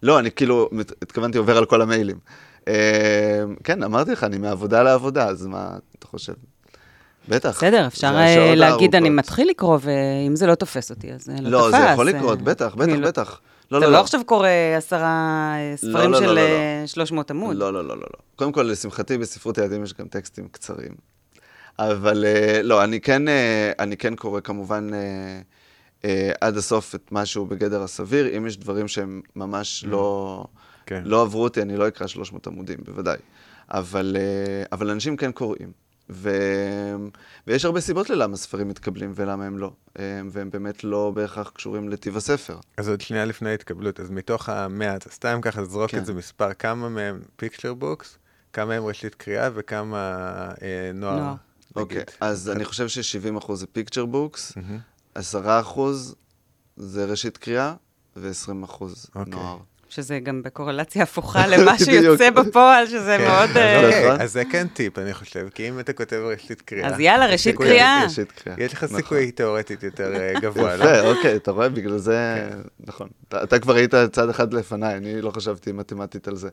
[0.04, 0.70] לא, אני כאילו,
[1.02, 2.20] התכוונתי עובר על כל המיילים.
[2.68, 6.34] אה, כן, אמרתי לך, אני מעבודה לעבודה, אז מה אתה חושב?
[7.30, 7.58] בטח.
[7.58, 9.10] בסדר, אפשר אה, להגיד, אני.
[9.10, 11.80] מתחיל לקרוא, ואם זה לא תופס אותי, אז אה, לא לא, תפס.
[11.80, 13.42] זה יכול לקרות, בטח, בטח, כאילו, בטח.
[13.72, 14.02] לא, אתה לא, לא לא.
[14.02, 17.56] עכשיו קורא עשרה אה, ספרים לא, של לא, לא, אה, 300 עמוד.
[17.56, 18.20] לא, לא, לא, לא, לא.
[18.36, 20.92] קודם כל, לשמחתי, בספרות ילדים יש גם טקסטים קצרים.
[21.90, 24.90] אבל אה, לא, אני כן, אה, אני כן קורא כמובן
[26.04, 28.38] אה, עד הסוף את משהו בגדר הסביר.
[28.38, 30.46] אם יש דברים שהם ממש לא,
[30.86, 31.04] כן.
[31.06, 33.18] לא עברו אותי, אני לא אקרא 300 עמודים, בוודאי.
[33.70, 34.18] אבל,
[34.72, 35.72] אבל אנשים כן קוראים.
[36.10, 36.30] ו...
[37.48, 39.72] ויש הרבה סיבות ללמה ספרים מתקבלים ולמה הם לא,
[40.32, 42.58] והם באמת לא בהכרח קשורים לטיב הספר.
[42.78, 45.98] אז עוד שנייה לפני ההתקבלות, אז מתוך המאה, אתה סתם ככה זרוק כן.
[45.98, 48.18] את זה מספר, כמה מהם picture books,
[48.54, 49.98] כמה הם ראשית קריאה וכמה
[50.62, 51.36] אה, נוער, נוער.
[51.76, 52.12] אוקיי, נגיד.
[52.22, 54.80] אז אני חושב ש-70% זה picture books, מהמם.
[55.18, 55.20] 10%
[56.78, 57.74] זה ראשית קריאה,
[58.16, 58.84] ו-20%
[59.16, 59.24] אוקיי.
[59.28, 59.58] נוער.
[59.92, 61.78] שזה גם בקורלציה הפוכה למה.
[61.78, 63.50] שיוצא בפועל, שזה כן, מאוד...
[63.50, 64.22] אז אה, אוקיי, נכון.
[64.22, 66.88] אז זה כן טיפ, אני חושב, כי אם אתה כותב ראשית קריאה...
[66.88, 68.04] אז יאללה, ראשית קריאה.
[68.04, 68.64] ראשית קריאה.
[68.64, 68.98] יש לך נכון.
[68.98, 70.84] סיכוי תיאורטית יותר אה, גבוה, לא?
[70.84, 71.70] יפה, אוקיי, אתה רואה?
[71.70, 72.60] בגלל זה, כן.
[72.80, 73.10] נכון.
[73.28, 76.50] אתה אתה כבר היית צעד אחד לפניי, אני לא חשבתי מתמטית על זה.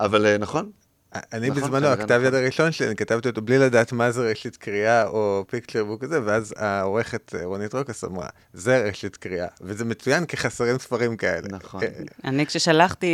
[0.00, 0.70] אבל אה, נכון,
[1.14, 2.24] אני נכון, בזמנו, הכתב נכון.
[2.24, 6.04] יד הראשון שלי, אני כתבתי אותו בלי לדעת מה זה ראשית קריאה או פיקצ'ר בוק
[6.04, 11.16] כזה, ואז העורכת אה, רונית רוקס אמרה, זה ראשית קריאה, וזה מצוין כי חסרים ספרים
[11.16, 11.48] כאלה.
[11.50, 11.82] נכון.
[11.82, 11.88] אה,
[12.24, 13.06] אני כששלחתי,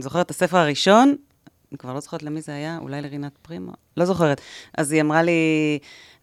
[0.00, 1.16] זוכרת את הספר הראשון,
[1.72, 4.40] אני כבר לא זוכרת למי זה היה, אולי לרינת פרימו, לא זוכרת.
[4.78, 5.78] אז היא אמרה לי,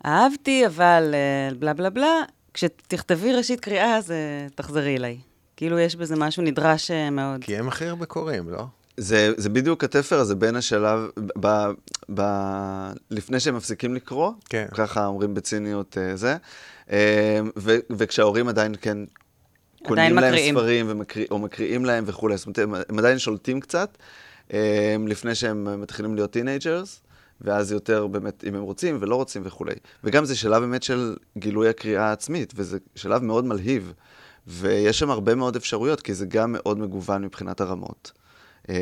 [0.05, 2.21] אהבתי, אבל אה, בלה בלה בלה,
[2.53, 4.13] כשתכתבי ראשית קריאה, אז
[4.55, 5.17] תחזרי אליי.
[5.57, 7.43] כאילו יש בזה משהו נדרש מאוד.
[7.43, 8.65] כי הם הכי הרבה קוראים, לא?
[8.97, 10.99] זה, זה בדיוק התפר הזה בין השלב,
[11.39, 11.47] ב,
[12.13, 12.21] ב,
[13.11, 14.65] לפני שהם מפסיקים לקרוא, כן.
[14.73, 16.37] ככה אומרים בציניות אה, זה,
[16.91, 18.97] אה, ו, וכשההורים עדיין כן
[19.83, 20.55] קונים להם מקריאים.
[20.55, 23.97] ספרים ומקריא, או מקריאים להם וכולי, זאת אומרת, הם, הם עדיין שולטים קצת,
[24.53, 27.01] אה, לפני שהם מתחילים להיות teenagers,
[27.41, 29.75] ואז יותר באמת, אם הם רוצים ולא רוצים וכולי.
[30.03, 33.93] וגם זה שלב באמת של גילוי הקריאה העצמית, וזה שלב מאוד מלהיב,
[34.47, 38.11] ויש שם הרבה מאוד אפשרויות, כי זה גם מאוד מגוון מבחינת הרמות.
[38.69, 38.75] אה,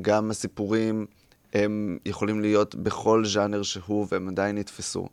[0.00, 1.06] גם הסיפורים
[1.54, 5.08] הם יכולים להיות בכל ז'אנר שהוא, והם עדיין נתפסו.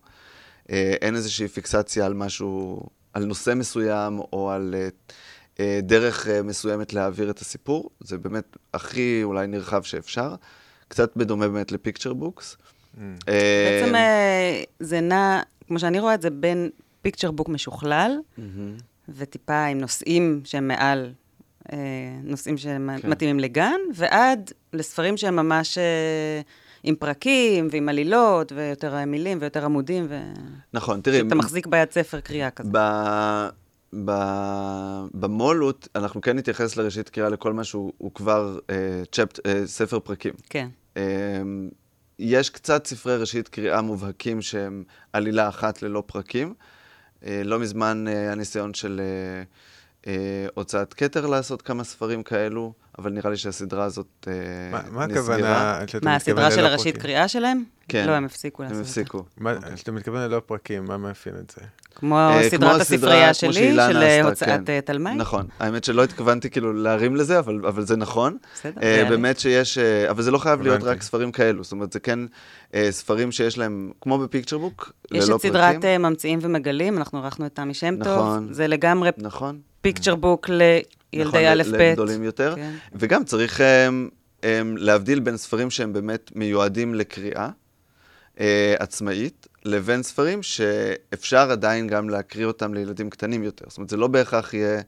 [0.70, 2.84] אה, אין איזושהי פיקסציה על משהו,
[3.14, 4.76] על נושא מסוים, או על
[5.60, 7.90] אה, דרך מסוימת להעביר את הסיפור.
[8.00, 10.36] זה באמת הכי אולי נרחב שאפשר.
[10.88, 12.58] קצת בדומה באמת לפיקצ'ר בוקס.
[12.98, 16.70] בעצם אה, זה נע, כמו שאני רואה את זה, בין
[17.02, 18.12] פיקצ'ר בוק משוכלל,
[19.10, 21.14] וטיפה עם נושאים שהם מעל,
[21.72, 21.78] אה,
[22.24, 26.42] נושאים שמתאימים לגן, ועד לספרים שהם ממש אה,
[26.84, 30.08] עם פרקים ועם עלילות, ויותר מילים ויותר עמודים,
[30.74, 32.70] נכון, תראי, שאתה מחזיק ביד ספר קריאה כזה.
[32.72, 32.78] ב...
[34.06, 34.12] ב...
[35.14, 38.76] במולות, אנחנו כן נתייחס לראשית קריאה לכל מה שהוא הוא כבר אה,
[39.12, 40.34] צ'פט, אה, ספר פרקים.
[40.50, 40.68] כן.
[40.98, 41.04] אה,
[42.20, 44.84] יש קצת ספרי ראשית קריאה מובהקים שהם
[45.14, 46.54] עלילה אחת ללא פרקים.
[47.26, 49.02] אה, לא מזמן אה, היה ניסיון של
[50.08, 54.34] אה, אה, הוצאת כתר לעשות כמה ספרים כאלו, אבל נראה לי שהסדרה הזאת אה,
[54.72, 55.22] מה- מה נסגרה.
[55.80, 57.02] הכוונה שאתה מה, הסדרה של הראשית פרקים?
[57.02, 57.64] קריאה שלהם?
[57.88, 58.08] כן.
[58.08, 58.92] לא, הם הפסיקו לעשות הם את זה.
[59.02, 59.24] הפסיקו.
[59.38, 59.74] מה- אוקיי.
[59.76, 61.62] כשאתה מתכוון ללא פרקים, מה מאפיין את זה?
[61.96, 64.64] כמו אה, כמו סדרת הסדרה, הספרייה כמו שלי, של עשתה, הוצאת כן.
[64.74, 65.16] אה, תלמי.
[65.16, 65.46] נכון.
[65.60, 68.38] האמת שלא התכוונתי כאילו להרים לזה, אבל, אבל זה נכון.
[68.56, 69.06] בסדר, אה.
[69.10, 70.84] באמת שיש, אה, אבל זה לא חייב להיות.
[70.84, 71.64] רק ספרים כאלו.
[71.64, 72.20] זאת אומרת, זה כן
[72.74, 75.36] אה, ספרים שיש להם, כמו בפיקצ'ר בוק, ללא יש פרקים.
[75.36, 78.20] את סדרת אה, ממציאים ומגלים, אנחנו ערכנו את תמי שם טוב.
[78.20, 78.54] נכון.
[78.54, 79.60] זה לגמרי נכון.
[79.84, 80.62] פיקצ'ר בוק נכון,
[81.14, 81.76] לילדי א' ב'.
[81.76, 82.56] לגדולים יותר.
[82.56, 82.72] כן.
[82.94, 83.64] וגם צריך um,
[84.42, 84.46] um,
[84.78, 87.50] להבדיל בין ספרים שהם באמת מיועדים לקריאה
[88.36, 88.40] uh,
[88.80, 93.66] עצמאית, לבין ספרים שאפשר עדיין גם להקריא אותם לילדים קטנים יותר.
[93.68, 94.82] זאת אומרת, זה לא בהכרח יהיה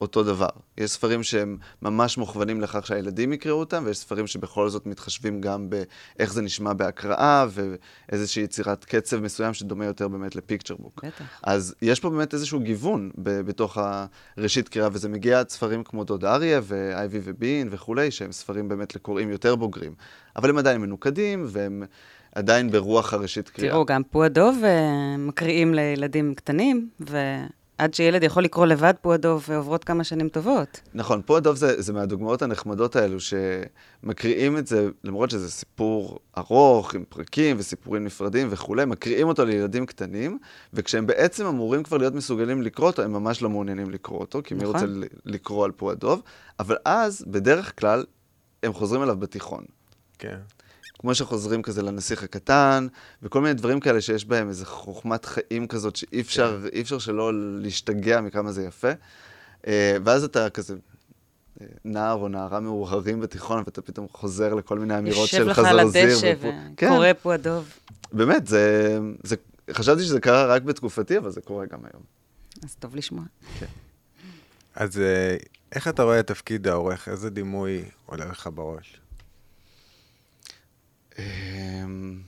[0.00, 0.48] אותו דבר.
[0.78, 5.70] יש ספרים שהם ממש מוכוונים לכך שהילדים יקראו אותם, ויש ספרים שבכל זאת מתחשבים גם
[5.70, 11.04] באיך זה נשמע בהקראה, ואיזושהי יצירת קצב מסוים שדומה יותר באמת לפיקצ'ר בוק.
[11.04, 11.24] בטח.
[11.42, 13.78] אז יש פה באמת איזשהו גיוון ב- בתוך
[14.36, 18.94] הראשית קריאה, וזה מגיע עד ספרים כמו דוד אריה ואייבי ובין וכולי, שהם ספרים באמת
[18.94, 19.94] לקוראים יותר בוגרים.
[20.36, 21.82] אבל הם עדיין מנוקדים, והם
[22.34, 23.72] עדיין ברוח הראשית קריאה.
[23.72, 26.88] תראו, גם פועדוב אה, מקריאים לילדים קטנים,
[27.80, 30.80] ועד שילד יכול לקרוא לבד פועדוב, עוברות כמה שנים טובות.
[30.94, 36.94] נכון, פה הדוב זה, זה מהדוגמאות הנחמדות האלו, שמקריאים את זה, למרות שזה סיפור ארוך,
[36.94, 40.38] עם פרקים וסיפורים נפרדים וכולי, מקריאים אותו לילדים קטנים,
[40.74, 44.54] וכשהם בעצם אמורים כבר להיות מסוגלים לקרוא אותו, הם ממש לא מעוניינים לקרוא אותו, כי
[44.54, 44.74] מי נכון.
[44.74, 44.86] רוצה
[45.24, 46.22] לקרוא על פה הדוב,
[46.58, 48.04] אבל אז, בדרך כלל,
[48.62, 49.64] הם חוזרים אליו בתיכון.
[50.18, 50.38] כן.
[51.00, 52.86] כמו שחוזרים כזה לנסיך הקטן,
[53.22, 57.30] וכל מיני דברים כאלה שיש בהם איזו חוכמת חיים כזאת, שאי אפשר, אי אפשר שלא
[57.60, 58.88] להשתגע מכמה זה יפה.
[59.66, 60.74] אה, ואז אתה כזה
[61.60, 65.58] אה, נער או נערה מאורהרים בתיכון, ואתה פתאום חוזר לכל מיני אמירות יושב של לך
[65.58, 66.02] על חזר זיר.
[66.08, 67.68] הדשא ופו- כן, וקורא פועדוב.
[68.12, 69.36] באמת, זה, זה...
[69.70, 72.02] חשבתי שזה קרה רק בתקופתי, אבל זה קורה גם היום.
[72.64, 73.24] אז טוב לשמוע.
[74.74, 75.36] אז אה,
[75.72, 77.08] איך אתה רואה את תפקיד העורך?
[77.08, 79.00] איזה דימוי עולה לך בראש?
[81.20, 82.20] אמ,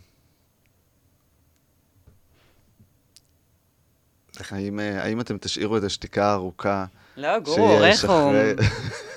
[4.51, 6.85] האם, אה, האם אתם תשאירו את השתיקה הארוכה
[7.17, 8.35] לא, גור, שיש עורך הוא...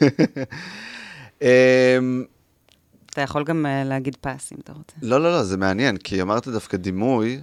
[1.42, 2.26] אמ,
[3.10, 4.96] אתה יכול גם uh, להגיד פס, אם אתה רוצה.
[5.02, 7.42] לא, לא, לא, זה מעניין, כי אמרת דווקא דימוי,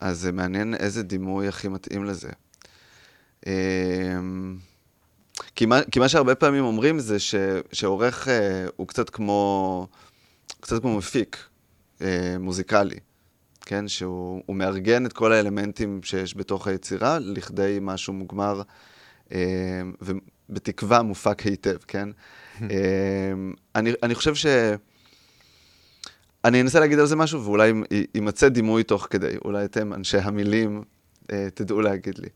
[0.00, 2.28] אז זה מעניין איזה דימוי הכי מתאים לזה.
[3.46, 4.56] אמ,
[5.56, 7.34] כי מה, כי מה שהרבה פעמים אומרים זה ש,
[7.72, 9.86] שעורך אה, הוא קצת כמו,
[10.60, 11.36] קצת כמו מפיק
[12.02, 12.98] אה, מוזיקלי,
[13.60, 13.88] כן?
[13.88, 18.62] שהוא מארגן את כל האלמנטים שיש בתוך היצירה לכדי משהו מוגמר,
[19.32, 22.08] אה, ובתקווה מופק היטב, כן?
[22.70, 23.32] אה,
[23.74, 24.46] אני, אני חושב ש...
[26.44, 27.72] אני אנסה להגיד על זה משהו, ואולי
[28.14, 29.36] יימצא דימוי תוך כדי.
[29.44, 30.82] אולי אתם, אנשי המילים,
[31.32, 32.28] אה, תדעו להגיד לי.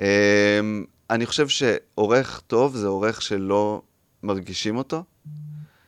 [0.00, 0.60] אה,
[1.10, 3.82] אני חושב שעורך טוב זה עורך שלא
[4.22, 5.04] מרגישים אותו,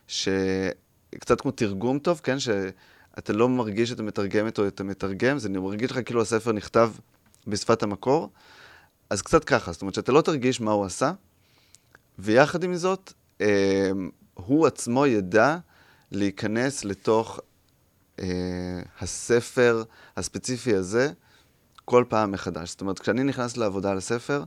[0.07, 2.37] שקצת כמו תרגום טוב, כן?
[3.17, 6.91] שאתה לא מרגיש שאתה מתרגם אותו, אתה מתרגם, זה מרגיש לך כאילו הספר נכתב
[7.47, 8.31] בשפת המקור.
[9.11, 11.13] אז קצת ככה, זאת אומרת שאתה לא תרגיש מה הוא עשה,
[12.19, 13.91] ויחד עם זאת, אה,
[14.35, 15.57] הוא עצמו ידע
[16.11, 17.41] להיכנס לתוך
[18.21, 18.27] אה,
[19.01, 19.83] הספר
[20.17, 21.13] הספציפי הזה
[21.85, 22.71] כל פעם מחדש.
[22.71, 24.45] זאת אומרת, כשאני נכנס לעבודה על הספר,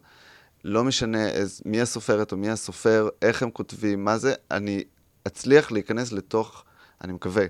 [0.63, 4.83] לא משנה איז, מי הסופרת או מי הסופר, איך הם כותבים, מה זה, אני
[5.27, 6.63] אצליח להיכנס לתוך,
[7.03, 7.45] אני מקווה,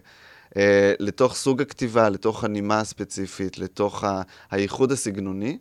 [0.58, 4.22] אה, לתוך סוג הכתיבה, לתוך הנימה הספציפית, לתוך ה,
[4.52, 5.58] הייחוד הסגנוני.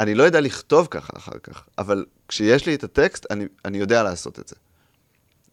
[0.00, 4.02] אני לא יודע לכתוב ככה אחר כך, אבל כשיש לי את הטקסט, אני, אני יודע
[4.02, 4.56] לעשות את זה,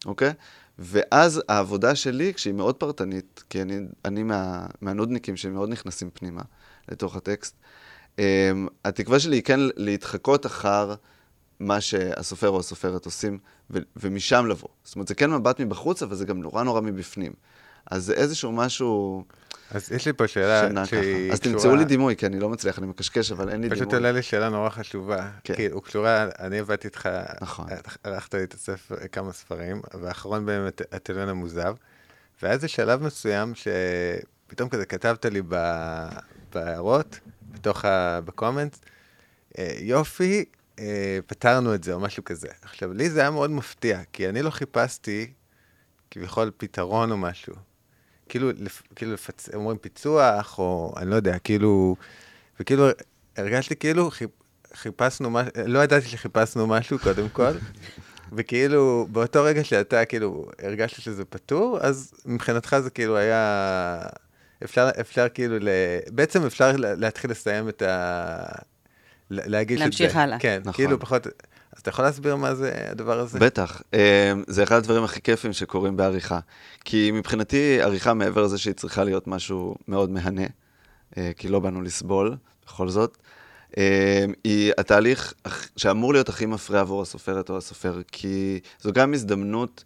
[0.06, 0.32] אוקיי?
[0.78, 6.42] ואז העבודה שלי, כשהיא מאוד פרטנית, כי אני, אני מה, מהנודניקים שמאוד נכנסים פנימה
[6.88, 7.56] לתוך הטקסט,
[8.16, 8.20] um,
[8.84, 10.94] התקווה שלי היא כן להתחקות אחר
[11.60, 13.38] מה שהסופר או הסופרת עושים,
[13.70, 14.68] ו- ומשם לבוא.
[14.84, 17.32] זאת אומרת, זה כן מבט מבחוץ, אבל זה גם נורא נורא מבפנים.
[17.90, 19.24] אז זה איזשהו משהו...
[19.70, 22.86] אז יש לי פה שאלה שהיא אז תמצאו לי דימוי, כי אני לא מצליח, אני
[22.86, 23.76] מקשקש, אבל אין לי דימוי.
[23.76, 25.30] פשוט עולה לי שאלה נורא חשובה.
[25.44, 25.54] כן.
[25.54, 27.08] כי הוא קשורה, אני עבדתי איתך,
[27.40, 27.66] נכון.
[28.44, 31.74] את הספר, כמה ספרים, והאחרון באמת, התליון המוזב.
[32.42, 35.42] והיה איזה שלב מסוים שפתאום כזה כתבת לי
[36.52, 37.20] בהערות,
[37.52, 38.20] בתוך ה...
[38.24, 38.80] בקומנטס,
[39.58, 40.44] אה, יופי,
[40.78, 42.48] אה, פתרנו את זה, או משהו כזה.
[42.62, 45.32] עכשיו, לי זה היה מאוד מפתיע, כי אני לא חיפשתי
[46.10, 47.54] כביכול פתרון או משהו.
[48.30, 49.48] כאילו, לפ, כאילו לפצ...
[49.54, 51.96] אומרים פיצוח, או אני לא יודע, כאילו,
[52.60, 52.86] וכאילו,
[53.36, 54.30] הרגשתי כאילו חיפ,
[54.74, 57.52] חיפשנו משהו, לא ידעתי שחיפשנו משהו קודם כל,
[58.36, 64.02] וכאילו, באותו רגע שאתה כאילו הרגשת שזה פתור, אז מבחינתך זה כאילו היה...
[64.64, 65.68] אפשר, אפשר כאילו, ל...
[66.08, 68.44] בעצם אפשר להתחיל לסיים את ה...
[69.30, 69.84] להגיש את זה.
[69.84, 70.38] להמשיך הלאה.
[70.38, 70.72] כן, נכון.
[70.72, 71.26] כאילו פחות...
[71.72, 73.38] אז אתה יכול להסביר מה זה הדבר הזה?
[73.38, 73.82] בטח.
[73.94, 76.38] אה, זה אחד הדברים הכי כיפים שקורים בעריכה.
[76.84, 80.46] כי מבחינתי, עריכה מעבר לזה שהיא צריכה להיות משהו מאוד מהנה,
[81.16, 83.16] אה, כי לא באנו לסבול, בכל זאת,
[83.78, 85.34] אה, היא התהליך
[85.76, 89.84] שאמור להיות הכי מפריע עבור הסופרת או הסופר, כי זו גם הזדמנות,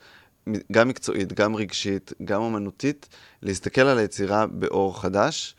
[0.73, 3.09] גם מקצועית, גם רגשית, גם אומנותית,
[3.43, 5.55] להסתכל על היצירה באור חדש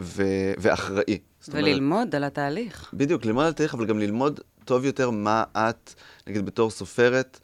[0.00, 1.18] ו- ואחראי.
[1.48, 2.90] וללמוד אומרת, על התהליך.
[2.92, 5.94] בדיוק, ללמוד על התהליך, אבל גם ללמוד טוב יותר מה את,
[6.26, 7.40] נגיד בתור סופרת,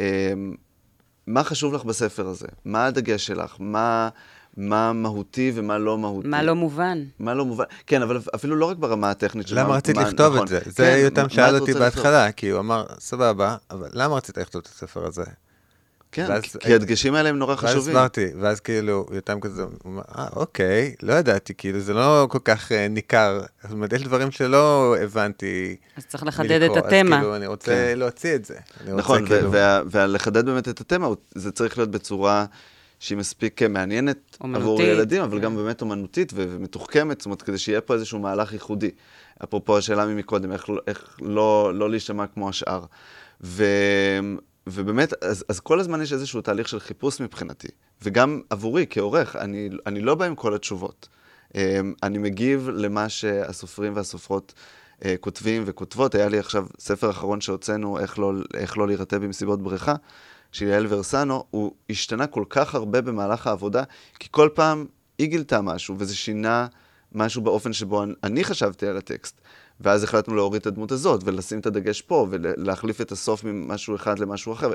[0.00, 0.32] אה,
[1.26, 2.46] מה חשוב לך בספר הזה?
[2.64, 3.56] מה הדגש שלך?
[3.58, 4.08] מה,
[4.56, 6.28] מה מהותי ומה לא מהותי?
[6.28, 7.04] מה לא מובן.
[7.18, 9.50] מה לא מובן, כן, אבל אפילו לא רק ברמה הטכנית.
[9.50, 10.42] למה רצית מה, לכתוב נכון.
[10.42, 10.60] את זה?
[10.66, 14.66] זה כן, יותם שאל אותי בהתחלה, כי הוא אמר, סבבה, אבל למה רצית לכתוב את
[14.66, 15.24] הספר הזה?
[16.12, 17.96] כן, ואז, כי הדגשים האלה הם נורא ואז חשובים.
[17.96, 19.62] ואז הסברתי, ואז כאילו, יותם כזה,
[20.18, 23.40] אה, אוקיי, לא ידעתי, כאילו, זה לא כל כך uh, ניכר.
[23.62, 27.16] זאת אומרת, יש דברים שלא הבנתי אז צריך לחדד מלקרוא, את התמה.
[27.16, 27.98] אז כאילו, אני רוצה כן.
[27.98, 28.54] להוציא את זה.
[28.96, 29.50] נכון, רוצה, כאילו...
[29.90, 32.44] ולחדד באמת את התמה, זה צריך להיות בצורה
[33.00, 34.62] שהיא מספיק מעניינת אומנותית.
[34.62, 35.44] עבור ילדים, אבל כן.
[35.44, 38.90] גם באמת אומנותית ומתוחכמת, זאת אומרת, כדי שיהיה פה איזשהו מהלך ייחודי.
[39.44, 42.84] אפרופו השאלה ממקודם, איך, איך לא, לא להישמע כמו השאר.
[43.44, 43.64] ו,
[44.72, 47.68] ובאמת, אז, אז כל הזמן יש איזשהו תהליך של חיפוש מבחינתי.
[48.02, 51.08] וגם עבורי, כעורך, אני, אני לא בא עם כל התשובות.
[51.54, 54.54] אמ, אני מגיב למה שהסופרים והסופרות
[55.04, 56.14] אה, כותבים וכותבות.
[56.14, 59.94] היה לי עכשיו ספר אחרון שהוצאנו, איך לא, איך לא להירטב במסיבות בריכה,
[60.52, 63.82] של יעל ורסנו, הוא השתנה כל כך הרבה במהלך העבודה,
[64.18, 64.86] כי כל פעם
[65.18, 66.66] היא גילתה משהו, וזה שינה
[67.12, 69.40] משהו באופן שבו אני חשבתי על הטקסט.
[69.80, 74.18] ואז החלטנו להוריד את הדמות הזאת, ולשים את הדגש פה, ולהחליף את הסוף ממשהו אחד
[74.18, 74.70] למשהו אחר.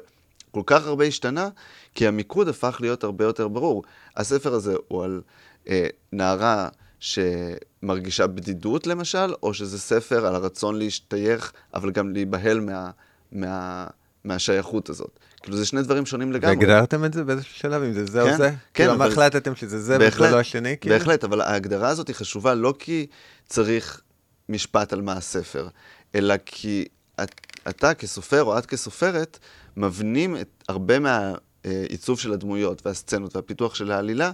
[0.51, 1.49] כל כך הרבה השתנה,
[1.95, 3.83] כי המיקוד הפך להיות הרבה יותר ברור.
[4.17, 5.21] הספר הזה הוא על
[5.69, 12.89] אה, נערה שמרגישה בדידות למשל, או שזה ספר על הרצון להשתייך, אבל גם להיבהל מה,
[13.31, 13.87] מה,
[14.23, 15.19] מהשייכות הזאת.
[15.41, 16.55] כאילו, זה שני דברים שונים לגמרי.
[16.55, 18.49] והגדרתם את זה באיזשהו שלב, אם זה זה כן, או זה?
[18.49, 20.75] כן, כאילו, מה החלטתם שזה זה וזה לא השני?
[20.81, 20.95] כאילו?
[20.95, 23.07] בהחלט, אבל ההגדרה הזאת היא חשובה לא כי
[23.45, 24.01] צריך
[24.49, 25.67] משפט על מה הספר,
[26.15, 26.85] אלא כי
[27.23, 29.39] את, אתה כסופר או את כסופרת
[29.77, 31.33] מבנים את הרבה מה,
[31.63, 34.31] העיצוב של הדמויות והסצנות והפיתוח של העלילה,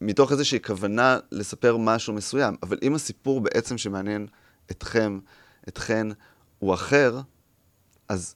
[0.00, 2.56] מתוך איזושהי כוונה לספר משהו מסוים.
[2.62, 4.26] אבל אם הסיפור בעצם שמעניין
[4.70, 5.18] אתכם,
[5.68, 6.06] אתכן,
[6.58, 7.20] הוא אחר,
[8.08, 8.34] אז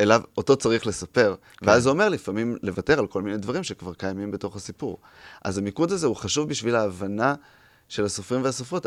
[0.00, 1.34] אליו, אותו צריך לספר.
[1.56, 1.66] כן.
[1.68, 4.98] ואז זה אומר לפעמים לוותר על כל מיני דברים שכבר קיימים בתוך הסיפור.
[5.44, 7.34] אז המיקוד הזה הוא חשוב בשביל ההבנה
[7.88, 8.86] של הסופרים והסופרות.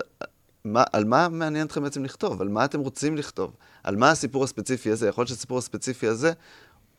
[0.65, 2.41] מה, על מה מעניין אתכם בעצם לכתוב?
[2.41, 3.55] על מה אתם רוצים לכתוב?
[3.83, 5.07] על מה הסיפור הספציפי הזה?
[5.07, 6.31] יכול להיות שהסיפור הספציפי הזה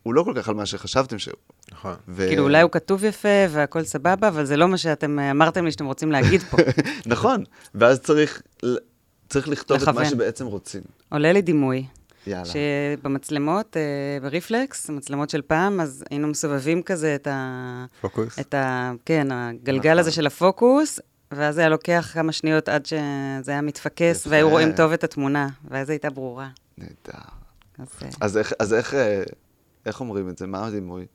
[0.03, 1.35] הוא לא כל כך על מה שחשבתם שהוא.
[1.73, 1.95] נכון.
[2.09, 2.27] ו...
[2.29, 5.87] כאילו, אולי הוא כתוב יפה והכל סבבה, אבל זה לא מה שאתם אמרתם לי שאתם
[5.87, 6.57] רוצים להגיד פה.
[7.07, 7.45] נכון,
[7.75, 8.43] ואז צריך,
[9.29, 9.95] צריך לכתוב לכוון.
[9.95, 10.83] את מה שבעצם רוצים.
[11.09, 11.87] עולה לי דימוי.
[12.27, 12.45] יאללה.
[12.45, 13.83] שבמצלמות, אה,
[14.23, 17.85] בריפלקס, מצלמות של פעם, אז היינו מסובבים כזה את ה...
[18.01, 18.39] פוקוס?
[18.39, 18.93] את ה...
[19.05, 19.99] כן, הגלגל נכון.
[19.99, 21.01] הזה של הפוקוס,
[21.37, 25.91] ואז היה לוקח כמה שניות עד שזה היה מתפקס, והיו רואים טוב את התמונה, ואז
[25.91, 26.49] הייתה ברורה.
[26.79, 27.19] נהדר.
[27.79, 29.23] אז, אה, אז איך, אז איך, אה,
[29.87, 30.47] איך אומרים את זה?
[30.47, 31.07] מה הדימוי?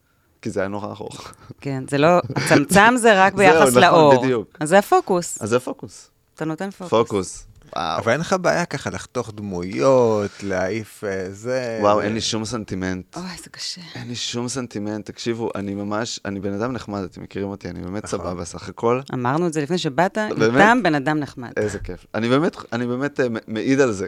[0.41, 1.33] כי זה היה נורא ארוך.
[1.61, 4.13] כן, זה לא, הצמצם זה רק ביחס זהו, לאור.
[4.13, 4.57] נכון, בדיוק.
[4.59, 5.41] אז זה הפוקוס.
[5.41, 6.09] אז זה הפוקוס.
[6.35, 6.89] אתה נותן פוקוס.
[6.89, 7.47] פוקוס.
[7.75, 7.97] וואו.
[7.97, 11.77] אבל אין לך בעיה ככה לחתוך דמויות, להעיף אה, זה.
[11.81, 13.17] וואו, אין לי שום סנטימנט.
[13.17, 13.81] אוי, זה קשה.
[13.95, 15.05] אין לי שום סנטימנט.
[15.05, 18.19] תקשיבו, אני ממש, אני בן אדם נחמד, אתם מכירים אותי, אני באמת נכון.
[18.19, 19.01] סבבה סך הכל.
[19.13, 21.51] אמרנו את זה לפני שבאת, איתם בן אדם נחמד.
[21.57, 22.05] איזה כיף.
[22.15, 24.07] אני באמת, אני באמת uh, מעיד על זה.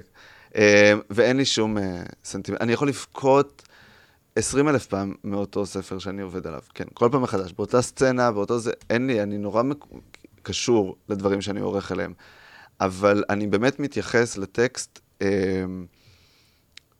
[0.52, 0.56] Uh,
[1.10, 1.82] ואין לי שום uh,
[2.24, 2.62] סנטימנט.
[2.62, 3.64] אני יכול לבכות
[4.36, 6.62] 20 אלף פעם מאותו ספר שאני עובד עליו.
[6.74, 7.52] כן, כל פעם מחדש.
[7.52, 9.86] באותה סצנה, באותו זה, אין לי, אני נורא מק...
[10.44, 12.14] קשור לדברים שאני עורך אליהם.
[12.80, 15.28] אבל אני באמת מתייחס לטקסט אה,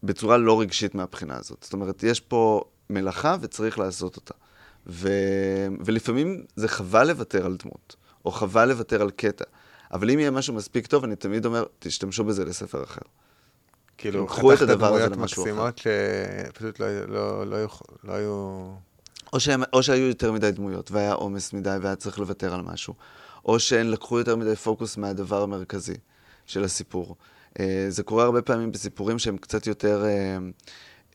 [0.04, 1.58] בצורה לא רגשית מהבחינה הזאת.
[1.64, 4.34] זאת אומרת, יש פה מלאכה וצריך לעשות אותה.
[4.88, 5.10] ו...
[5.86, 7.96] ולפעמים זה חבל לוותר על דמות,
[8.26, 9.46] או חבל לוותר על קטע.
[9.94, 13.02] אבל אם יהיה משהו מספיק טוב, אני תמיד אומר, תשתמשו בזה לספר אחר.
[13.98, 17.68] כאילו, חתכת דמויות מקסימות שפשוט לא, לא, לא,
[18.04, 18.70] לא היו...
[19.34, 22.94] או, שהם, או שהיו יותר מדי דמויות, והיה עומס מדי, והיה צריך לוותר על משהו.
[23.46, 25.98] או שהן לקחו יותר מדי פוקוס מהדבר המרכזי
[26.46, 27.16] של הסיפור.
[27.60, 30.38] אה, זה קורה הרבה פעמים בסיפורים שהם קצת יותר אה,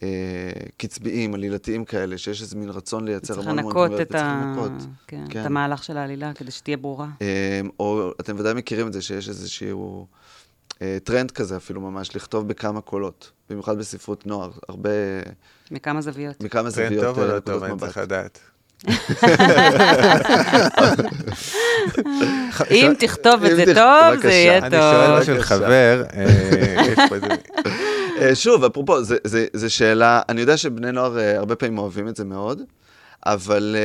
[0.02, 4.72] אה, קצביים, עלילתיים כאלה, שיש איזה מין רצון לייצר המון המון דמויות, וצריך לנקות
[5.06, 5.40] כן, כן.
[5.40, 7.08] את המהלך של העלילה, כדי שתהיה ברורה.
[7.80, 10.06] או אתם ודאי מכירים את זה, שיש איזשהו
[11.04, 14.90] טרנד כזה אפילו ממש, לכתוב בכמה קולות, במיוחד בספרות נוער, הרבה...
[15.70, 16.42] מכמה זוויות.
[16.42, 16.92] מכמה זוויות.
[16.92, 18.40] טרנד טוב או לא טוב, אני צריך לדעת.
[22.70, 24.72] אם תכתוב את זה טוב, זה יהיה טוב.
[24.74, 26.26] אני שואל של חבר, אה,
[28.20, 28.96] אה, שוב, אפרופו,
[29.52, 32.62] זו שאלה, אני יודע שבני נוער אה, הרבה פעמים אוהבים את זה מאוד,
[33.26, 33.76] אבל...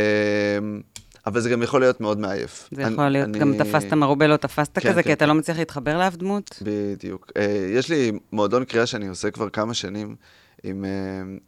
[1.26, 2.70] אבל זה גם יכול להיות מאוד מעייף.
[2.72, 5.58] זה יכול להיות, גם תפסת מרובה לא תפסת כן, כזה, כן, כי אתה לא מצליח
[5.58, 6.62] להתחבר לאף דמות.
[6.62, 7.32] בדיוק.
[7.74, 10.16] יש לי מועדון קריאה שאני עושה כבר כמה שנים
[10.64, 10.86] עם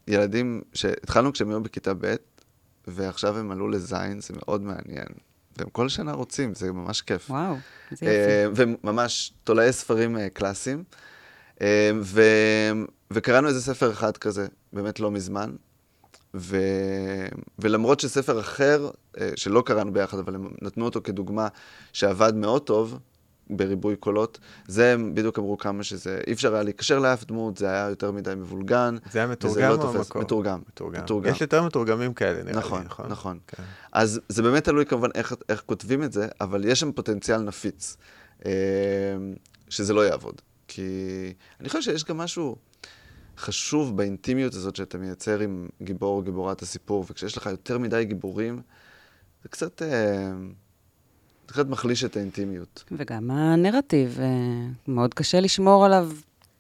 [0.08, 2.16] ילדים שהתחלנו כשהם היו בכיתה ב',
[2.88, 5.07] ועכשיו הם עלו לזין, זה מאוד מעניין.
[5.57, 7.29] והם כל שנה רוצים, זה ממש כיף.
[7.29, 7.55] וואו,
[7.91, 8.51] זה יפה.
[8.55, 10.83] והם ממש תולעי ספרים אה, קלאסיים.
[11.61, 12.21] אה, ו...
[13.11, 15.55] וקראנו איזה ספר אחד כזה, באמת לא מזמן.
[16.36, 16.57] ו...
[17.59, 21.47] ולמרות שספר אחר, אה, שלא קראנו ביחד, אבל הם נתנו אותו כדוגמה,
[21.93, 22.99] שעבד מאוד טוב,
[23.50, 24.39] בריבוי קולות.
[24.68, 28.12] זה הם בדיוק אמרו כמה שזה, אי אפשר היה להיקשר לאף דמות, זה היה יותר
[28.12, 28.96] מדי מבולגן.
[29.12, 30.22] זה היה מתורגם לא או מקור?
[30.22, 30.62] מתורגם.
[30.70, 31.04] מתורגם.
[31.04, 31.32] מתורגם.
[31.32, 33.08] יש יותר מתורגמים כאלה, נראה נכון, לי, נכון?
[33.10, 33.64] נכון, כן.
[33.91, 37.98] אז זה באמת תלוי כמובן איך, איך כותבים את זה, אבל יש שם פוטנציאל נפיץ,
[38.46, 38.52] אה,
[39.70, 40.41] שזה לא יעבוד.
[40.68, 40.84] כי
[41.60, 42.56] אני חושב שיש גם משהו
[43.38, 48.62] חשוב באינטימיות הזאת שאתה מייצר עם גיבור או גיבורת הסיפור, וכשיש לך יותר מדי גיבורים,
[49.43, 49.82] זה קצת...
[49.82, 50.32] אה,
[51.46, 52.84] קצת מחליש את האינטימיות.
[52.91, 54.26] וגם הנרטיב, אה,
[54.88, 56.10] מאוד קשה לשמור עליו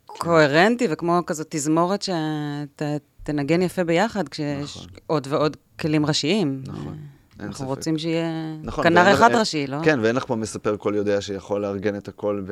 [0.05, 4.87] קוהרנטי, וכמו כזאת תזמורת שתנגן יפה ביחד, כשיש נכון.
[5.07, 6.61] עוד ועוד כלים ראשיים.
[6.67, 6.97] נכון.
[7.39, 7.67] אין אנחנו ספק.
[7.67, 9.77] רוצים שיהיה נכון, כנר אחד אין, ראשי, לא?
[9.83, 12.51] כן, ואין לך פה מספר קול יודע שיכול לארגן את הכל ב,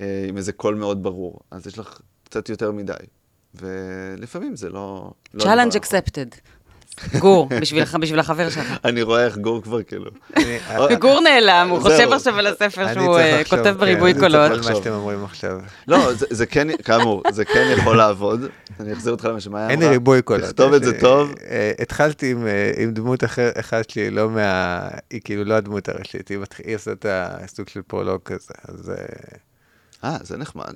[0.00, 1.40] אה, עם איזה קול מאוד ברור.
[1.50, 2.92] אז יש לך קצת יותר מדי.
[3.54, 5.12] ולפעמים זה לא...
[5.34, 6.40] לא Challenge accepted.
[7.18, 8.66] גור, בשבילך, בשביל החבר שלך.
[8.84, 10.10] אני רואה איך גור כבר כאילו...
[11.00, 14.50] גור נעלם, הוא חושב עכשיו על הספר שהוא אה, כותב בריבוי קולות.
[14.50, 15.60] אני צריך לחשוב על מה שאתם אומרים עכשיו.
[15.88, 18.40] לא, זה כן, כאמור, זה כן יכול לעבוד.
[18.80, 19.72] אני אחזיר אותך למה שמאיה אמרה.
[19.72, 20.44] אין לי ריבוי קולות.
[20.44, 21.34] תכתוב את זה טוב.
[21.50, 23.24] אה, התחלתי עם אה, דמות
[23.60, 24.88] אחת שלי, לא מה...
[25.10, 26.28] היא כאילו לא הדמות הראשית,
[26.64, 28.92] היא עושה את הסוג של פרולוג כזה, אז...
[30.04, 30.74] אה, זה נחמד.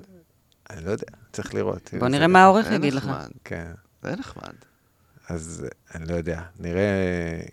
[0.69, 1.89] אני לא יודע, צריך לראות.
[1.99, 3.11] בוא נראה מה העורך יגיד לך.
[3.43, 3.71] כן.
[4.03, 4.68] זה נחמד.
[5.29, 5.65] אז
[5.95, 6.83] אני לא יודע, נראה,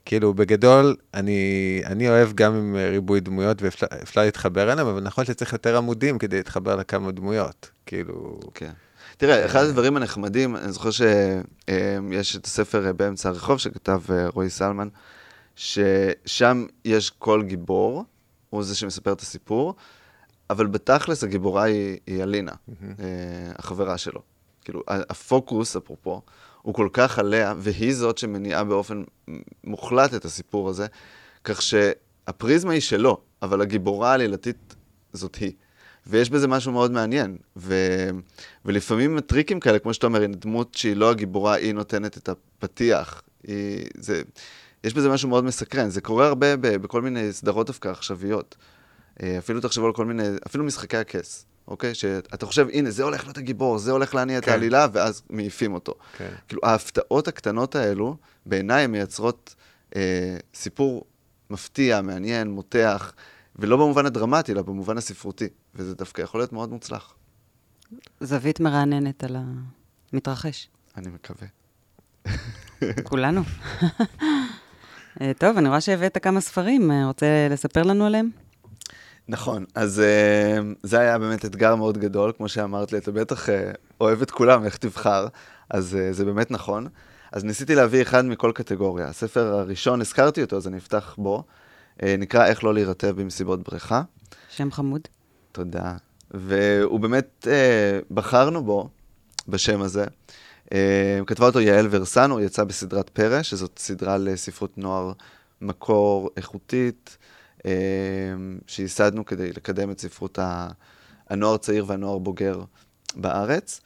[0.04, 5.52] כאילו בגדול, אני, אני אוהב גם עם ריבוי דמויות ואפשר להתחבר אליהם, אבל נכון שצריך
[5.52, 8.40] יותר עמודים כדי להתחבר לכמה דמויות, כאילו...
[8.54, 8.70] כן.
[9.16, 14.50] תראה, אחד הדברים הנחמדים, אני זוכר שיש את הספר אה, באמצע הרחוב שכתב אה, רועי
[14.50, 14.88] סלמן,
[15.56, 18.04] ששם יש כל גיבור,
[18.50, 19.74] הוא זה שמספר את הסיפור,
[20.50, 22.82] אבל בתכלס הגיבורה היא, היא אלינה, mm-hmm.
[23.58, 24.20] החברה שלו.
[24.64, 26.22] כאילו, הפוקוס, אפרופו,
[26.66, 29.02] הוא כל כך עליה, והיא זאת שמניעה באופן
[29.64, 30.86] מוחלט את הסיפור הזה,
[31.44, 34.74] כך שהפריזמה היא שלו, אבל הגיבורה העלילתית
[35.12, 35.52] זאת היא.
[36.06, 37.36] ויש בזה משהו מאוד מעניין.
[37.56, 37.74] ו...
[38.64, 43.22] ולפעמים הטריקים כאלה, כמו שאתה אומר, היא דמות שהיא לא הגיבורה, היא נותנת את הפתיח.
[43.42, 43.86] היא...
[43.98, 44.22] זה...
[44.84, 45.88] יש בזה משהו מאוד מסקרן.
[45.88, 46.66] זה קורה הרבה ב...
[46.66, 48.56] בכל מיני סדרות דווקא עכשוויות.
[49.22, 51.94] אה, אפילו תחשבו על כל מיני, אפילו משחקי הכס, אוקיי?
[51.94, 54.44] שאתה חושב, הנה, זה הולך להיות הגיבור, זה הולך להניע כן.
[54.44, 55.94] את העלילה, ואז מעיפים אותו.
[56.16, 56.30] כן.
[56.48, 59.54] כאילו, ההפתעות הקטנות האלו, בעיניי הן מייצרות
[59.96, 61.04] אה, סיפור
[61.50, 63.12] מפתיע, מעניין, מותח.
[63.58, 67.14] ולא במובן הדרמטי, אלא במובן הספרותי, וזה דווקא יכול להיות מאוד מוצלח.
[68.20, 69.36] זווית מרעננת על
[70.12, 70.68] המתרחש.
[70.96, 71.48] אני מקווה.
[73.08, 73.40] כולנו.
[75.20, 78.30] אה, טוב, אני רואה שהבאת כמה ספרים, אה, רוצה לספר לנו עליהם?
[79.28, 83.52] נכון, אז uh, זה היה באמת אתגר מאוד גדול, כמו שאמרת לי, אתה בטח uh,
[84.00, 85.26] אוהב את כולם, איך תבחר,
[85.70, 86.86] אז uh, זה באמת נכון.
[87.32, 89.08] אז ניסיתי להביא אחד מכל קטגוריה.
[89.08, 91.42] הספר הראשון, הזכרתי אותו, אז אני אפתח בו.
[92.02, 94.02] אה, נקרא איך לא להירטב במסיבות בריכה.
[94.50, 95.00] שם חמוד.
[95.52, 95.94] תודה.
[96.30, 98.88] והוא באמת, אה, בחרנו בו,
[99.48, 100.04] בשם הזה.
[100.72, 105.12] אה, כתבה אותו יעל ורסנו, יצא בסדרת פרא, שזאת סדרה לספרות נוער
[105.60, 107.18] מקור איכותית,
[108.66, 110.38] שייסדנו כדי לקדם את ספרות
[111.30, 112.60] הנוער הצעיר והנוער בוגר
[113.16, 113.80] בארץ.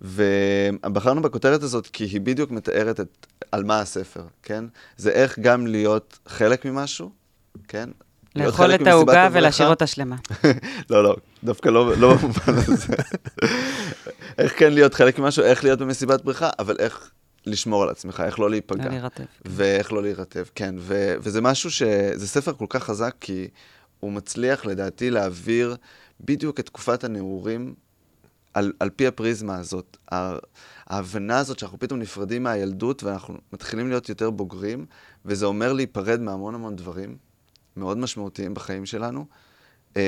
[0.00, 4.64] ובחרנו בכותרת הזאת כי היא בדיוק מתארת את, על מה הספר, כן?
[4.96, 7.10] זה איך גם להיות חלק ממשהו,
[7.68, 7.88] כן?
[8.36, 10.16] לאכול את העוגה ולהשאיר אותה שלמה.
[10.90, 12.94] לא, לא, דווקא לא, לא במובן הזה.
[14.38, 17.10] איך כן להיות חלק ממשהו, איך להיות במסיבת בריכה, אבל איך
[17.46, 18.88] לשמור על עצמך, איך לא להיפגע.
[18.88, 19.24] להירטב.
[19.44, 20.74] ואיך לא להירטב, כן.
[20.78, 21.82] ו- וזה משהו ש...
[22.14, 23.48] זה ספר כל כך חזק, כי
[24.00, 25.76] הוא מצליח, לדעתי, להעביר
[26.20, 27.74] בדיוק את תקופת הנעורים
[28.54, 29.96] על, על פי הפריזמה הזאת.
[30.86, 34.86] ההבנה הזאת שאנחנו פתאום נפרדים מהילדות ואנחנו מתחילים להיות יותר בוגרים,
[35.24, 37.16] וזה אומר להיפרד מהמון המון דברים.
[37.76, 39.26] מאוד משמעותיים בחיים שלנו,
[39.96, 40.00] אמ,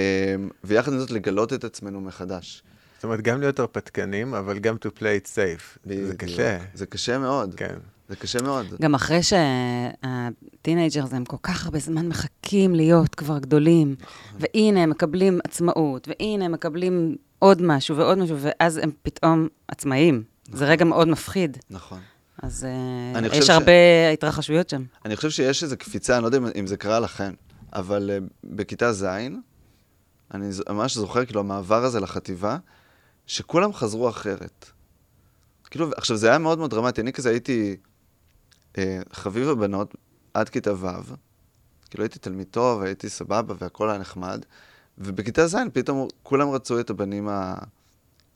[0.64, 2.62] ויחד עם זאת לגלות את עצמנו מחדש.
[2.98, 5.78] זאת אומרת, גם להיות הרפתקנים, אבל גם to play it safe.
[5.86, 6.06] בדיוק.
[6.06, 6.58] זה קשה.
[6.74, 7.54] זה קשה מאוד.
[7.54, 7.74] כן.
[8.08, 8.66] זה קשה מאוד.
[8.80, 14.40] גם אחרי שה teenagers הם כל כך הרבה זמן מחכים להיות כבר גדולים, נכון.
[14.54, 20.22] והנה הם מקבלים עצמאות, והנה הם מקבלים עוד משהו ועוד משהו, ואז הם פתאום עצמאים.
[20.46, 20.58] נכון.
[20.58, 21.58] זה רגע מאוד מפחיד.
[21.70, 22.00] נכון.
[22.42, 22.66] אז
[23.16, 23.50] אה, יש ש...
[23.50, 23.72] הרבה
[24.12, 24.82] התרחשויות שם.
[25.04, 27.32] אני חושב שיש איזו קפיצה, אני לא יודע אם זה קרה לכם,
[27.72, 29.04] אבל אה, בכיתה ז',
[30.34, 32.56] אני ממש זוכר, כאילו, המעבר הזה לחטיבה,
[33.28, 34.70] שכולם חזרו אחרת.
[35.70, 37.00] כאילו, עכשיו, זה היה מאוד מאוד דרמטי.
[37.00, 37.76] אני כזה הייתי
[38.72, 38.78] uh,
[39.12, 39.94] חביב הבנות
[40.34, 40.86] עד כיתה ו',
[41.90, 44.44] כאילו הייתי תלמיד טוב, הייתי סבבה והכל היה נחמד,
[44.98, 47.28] ובכיתה ז' פתאום כולם רצו את הבנים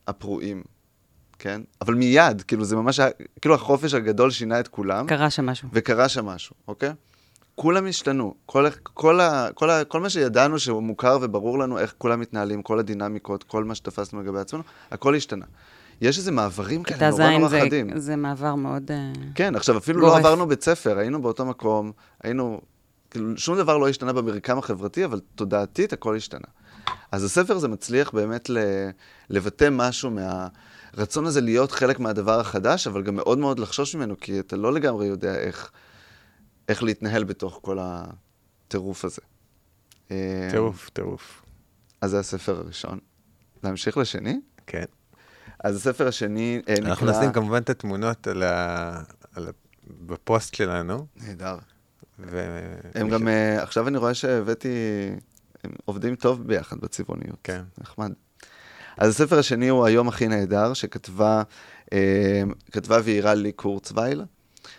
[0.06, 0.62] הפרועים,
[1.38, 1.60] כן?
[1.80, 5.06] אבל מיד, כאילו זה ממש היה, כאילו החופש הגדול שינה את כולם.
[5.06, 5.68] קרה שם משהו.
[5.72, 6.92] וקרה שם משהו, אוקיי?
[7.54, 8.34] כולם השתנו.
[8.46, 12.62] כל, כל, ה, כל, ה, כל מה שידענו שהוא מוכר וברור לנו איך כולם מתנהלים,
[12.62, 15.44] כל הדינמיקות, כל מה שתפסנו לגבי עצמנו, הכל השתנה.
[16.00, 17.98] יש איזה מעברים כאלה נורא נורא חדים.
[17.98, 20.22] זה מעבר מאוד uh, כן, עכשיו, אפילו לא גורף.
[20.22, 21.92] לא עברנו בית ספר, היינו באותו מקום,
[22.22, 22.60] היינו...
[23.10, 26.46] כאילו, שום דבר לא השתנה במרקם החברתי, אבל תודעתית הכל השתנה.
[27.12, 28.58] אז הספר הזה מצליח באמת ל,
[29.30, 34.40] לבטא משהו מהרצון הזה להיות חלק מהדבר החדש, אבל גם מאוד מאוד לחשוש ממנו, כי
[34.40, 35.70] אתה לא לגמרי יודע איך...
[36.72, 39.22] איך להתנהל בתוך כל הטירוף הזה.
[40.10, 41.42] אה, טירוף, טירוף.
[42.00, 42.98] אז זה הספר הראשון.
[43.64, 44.40] להמשיך לשני?
[44.66, 44.84] כן.
[45.64, 46.88] אז הספר השני אה, נקרא...
[46.88, 49.02] אנחנו נשים כמובן את התמונות על ה...
[49.34, 49.50] על ה...
[50.06, 51.06] בפוסט שלנו.
[51.16, 51.58] נהדר.
[52.18, 52.60] ו...
[52.94, 53.24] הם גם, ש...
[53.24, 54.68] uh, עכשיו אני רואה שהבאתי,
[55.64, 57.38] הם עובדים טוב ביחד בצבעוניות.
[57.44, 57.62] כן.
[57.78, 58.12] נחמד.
[58.96, 61.42] אז הספר השני הוא היום הכי נהדר, שכתבה,
[61.86, 61.94] uh,
[62.72, 64.24] כתבה ואירה לי קורצווייל.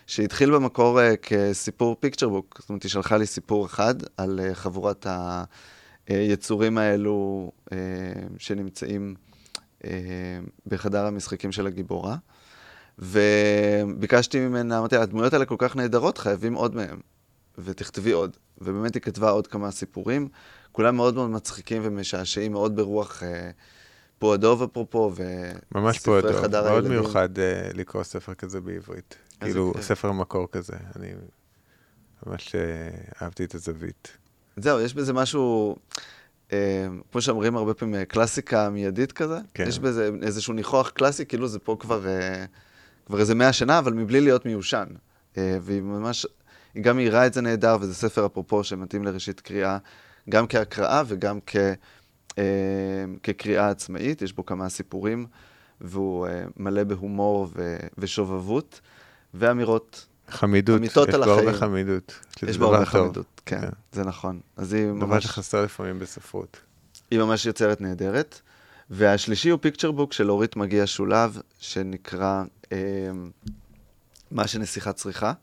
[0.07, 4.55] שהתחיל במקור uh, כסיפור פיקצ'ר בוק, זאת אומרת, היא שלחה לי סיפור אחד על uh,
[4.55, 5.07] חבורת
[6.07, 7.73] היצורים האלו uh,
[8.37, 9.15] שנמצאים
[9.81, 9.85] uh,
[10.67, 12.15] בחדר המשחקים של הגיבורה.
[12.99, 16.99] וביקשתי ממנה, אמרתי לה, הדמויות האלה כל כך נהדרות, חייבים עוד מהם.
[17.57, 18.37] ותכתבי עוד.
[18.61, 20.27] ובאמת היא כתבה עוד כמה סיפורים,
[20.71, 23.51] כולם מאוד מאוד מצחיקים ומשעשעים, מאוד ברוח אה,
[24.19, 25.11] פועדוב אפרופו,
[25.75, 29.15] ממש פועדוב, מאוד מיוחד אה, לקרוא ספר כזה בעברית.
[29.43, 30.73] כאילו, ספר מקור כזה.
[30.95, 31.07] אני
[32.25, 32.61] ממש אה,
[33.21, 34.17] אהבתי את הזווית.
[34.57, 35.75] זהו, יש בזה משהו...
[36.53, 39.37] אה, כמו שאומרים הרבה פעמים, אה, קלאסיקה מיידית כזה.
[39.53, 39.65] כן.
[39.67, 42.45] יש בזה איזשהו ניחוח קלאסי, כאילו זה פה כבר, אה,
[43.05, 44.85] כבר איזה מאה שנה, אבל מבלי להיות מיושן.
[45.37, 46.27] אה, והיא ממש,
[46.73, 49.77] היא גם מאירה את זה נהדר, וזה ספר אפרופו שמתאים לראשית קריאה,
[50.29, 51.55] גם כהקראה וגם כ,
[52.37, 52.43] אה,
[53.23, 54.21] כקריאה עצמאית.
[54.21, 55.25] יש בו כמה סיפורים,
[55.81, 58.81] והוא אה, מלא בהומור ו, ושובבות,
[59.33, 60.05] ואמירות.
[60.29, 61.53] חמידות, אמיתות יש בו הרבה.
[61.53, 62.19] חמידות.
[62.43, 62.85] יש בו הרבה.
[62.85, 63.69] חמידות, כן, כן.
[63.91, 64.39] זה נכון.
[64.57, 65.23] אז היא דבר ממש...
[65.23, 66.57] שחסר לפעמים בספרות.
[67.11, 68.41] היא ממש יוצרת נהדרת.
[68.89, 72.77] והשלישי הוא פיקצ'ר בוק של אורית מגיע שולב, שנקרא אה,
[74.31, 75.33] מה שנסיכה צריכה.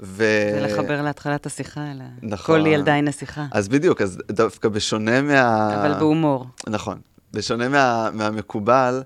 [0.00, 0.24] ו...
[0.52, 2.60] זה לחבר להתחלת השיחה, אלא נכון.
[2.60, 3.46] כל ילדה היא נסיכה.
[3.52, 5.80] אז בדיוק, אז דווקא בשונה מה...
[5.80, 6.46] אבל בהומור.
[6.68, 7.00] נכון.
[7.32, 9.02] בשונה מה, מהמקובל,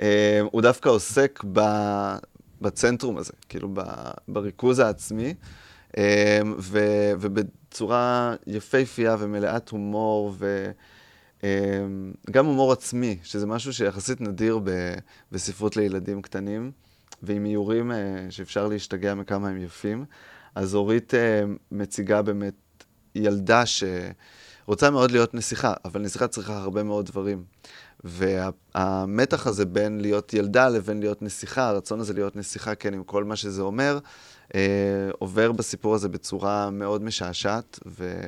[0.00, 1.60] אה, הוא דווקא עוסק ב,
[2.64, 3.82] בצנטרום הזה, כאילו ב,
[4.28, 5.34] בריכוז העצמי,
[5.98, 6.78] אה, ו,
[7.20, 10.34] ובצורה יפהפייה ומלאת הומור,
[11.42, 14.70] וגם הומור עצמי, שזה משהו שיחסית נדיר ב,
[15.32, 16.72] בספרות לילדים קטנים,
[17.22, 20.04] ועם איורים אה, שאפשר להשתגע מכמה הם יפים.
[20.54, 21.42] אז אורית אה,
[21.72, 22.54] מציגה באמת
[23.14, 27.44] ילדה שרוצה מאוד להיות נסיכה, אבל נסיכה צריכה הרבה מאוד דברים.
[28.04, 33.24] והמתח הזה בין להיות ילדה לבין להיות נסיכה, הרצון הזה להיות נסיכה, כן, עם כל
[33.24, 33.98] מה שזה אומר,
[34.54, 34.60] אה,
[35.18, 38.20] עובר בסיפור הזה בצורה מאוד משעשעת ו...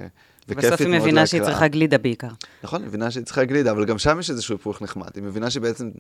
[0.48, 1.54] וכיפית מאוד בסוף היא מבינה שהיא להקראה.
[1.54, 2.28] צריכה גלידה בעיקר.
[2.62, 5.08] נכון, היא מבינה שהיא צריכה גלידה, אבל גם שם יש איזשהו היפוך נחמד.
[5.14, 5.90] היא מבינה שבעצם,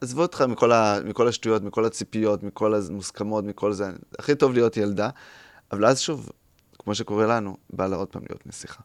[0.00, 4.76] עזבו אותך מכל, ה, מכל השטויות, מכל הציפיות, מכל המוסכמות, מכל זה, הכי טוב להיות
[4.76, 5.10] ילדה,
[5.72, 6.30] אבל אז שוב,
[6.78, 8.82] כמו שקורה לנו, בא לה עוד פעם להיות נסיכה.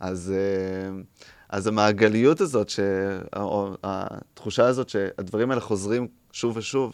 [0.00, 0.90] אז, אה,
[1.48, 2.80] אז המעגליות הזאת, ש,
[3.36, 6.92] או התחושה הזאת שהדברים האלה חוזרים שוב ושוב,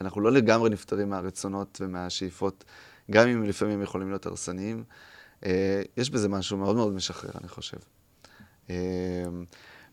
[0.00, 2.64] אנחנו לא לגמרי נפטרים מהרצונות ומהשאיפות,
[3.10, 4.84] גם אם לפעמים יכולים להיות הרסניים.
[5.46, 7.76] אה, יש בזה משהו מאוד מאוד משחרר, אני חושב.
[8.70, 8.76] אה,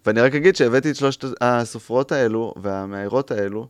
[0.05, 3.67] ואני רק אגיד שהבאתי את שלושת הסופרות האלו והמאיירות האלו,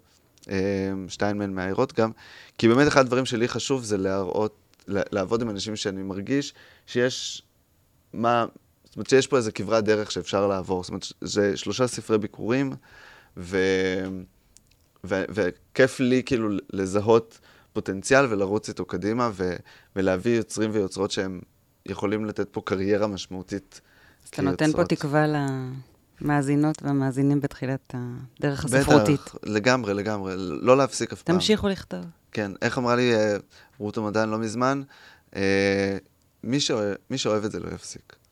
[0.49, 2.11] אה, שתיים מהן מאיירות גם,
[2.57, 4.55] כי באמת אחד הדברים שלי חשוב זה להראות,
[4.87, 6.53] לעבוד עם אנשים שאני מרגיש
[6.85, 7.43] שיש
[8.13, 8.45] מה,
[8.93, 10.83] זאת אומרת שיש פה איזה כברת דרך שאפשר לעבור.
[10.83, 12.73] זאת אומרת, זה שלושה ספרי ביקורים,
[13.37, 13.57] ו...
[15.03, 15.23] ו...
[15.29, 17.39] וכיף לי כאילו לזהות
[17.73, 19.55] פוטנציאל ולרוץ איתו קדימה, ו...
[19.95, 21.41] ולהביא יוצרים ויוצרות שהם
[21.85, 23.81] יכולים לתת פה קריירה משמעותית.
[24.23, 24.85] אז אתה נותן פה.
[24.85, 25.25] תקווה
[26.21, 27.95] למאזינות והמאזינים בתחילת
[28.39, 29.19] הדרך הספרותית.
[29.21, 30.33] בטח, לגמרי, לגמרי.
[30.37, 31.35] לא להפסיק אף פעם.
[31.35, 32.05] תמשיכו לכתוב.
[32.31, 33.37] כן, איך אמרה לי אה,
[33.77, 34.81] רות המדען לא מזמן?
[35.35, 35.97] אה,
[36.43, 38.22] מי, שאוהב, מי שאוהב את זה לא יפסיק.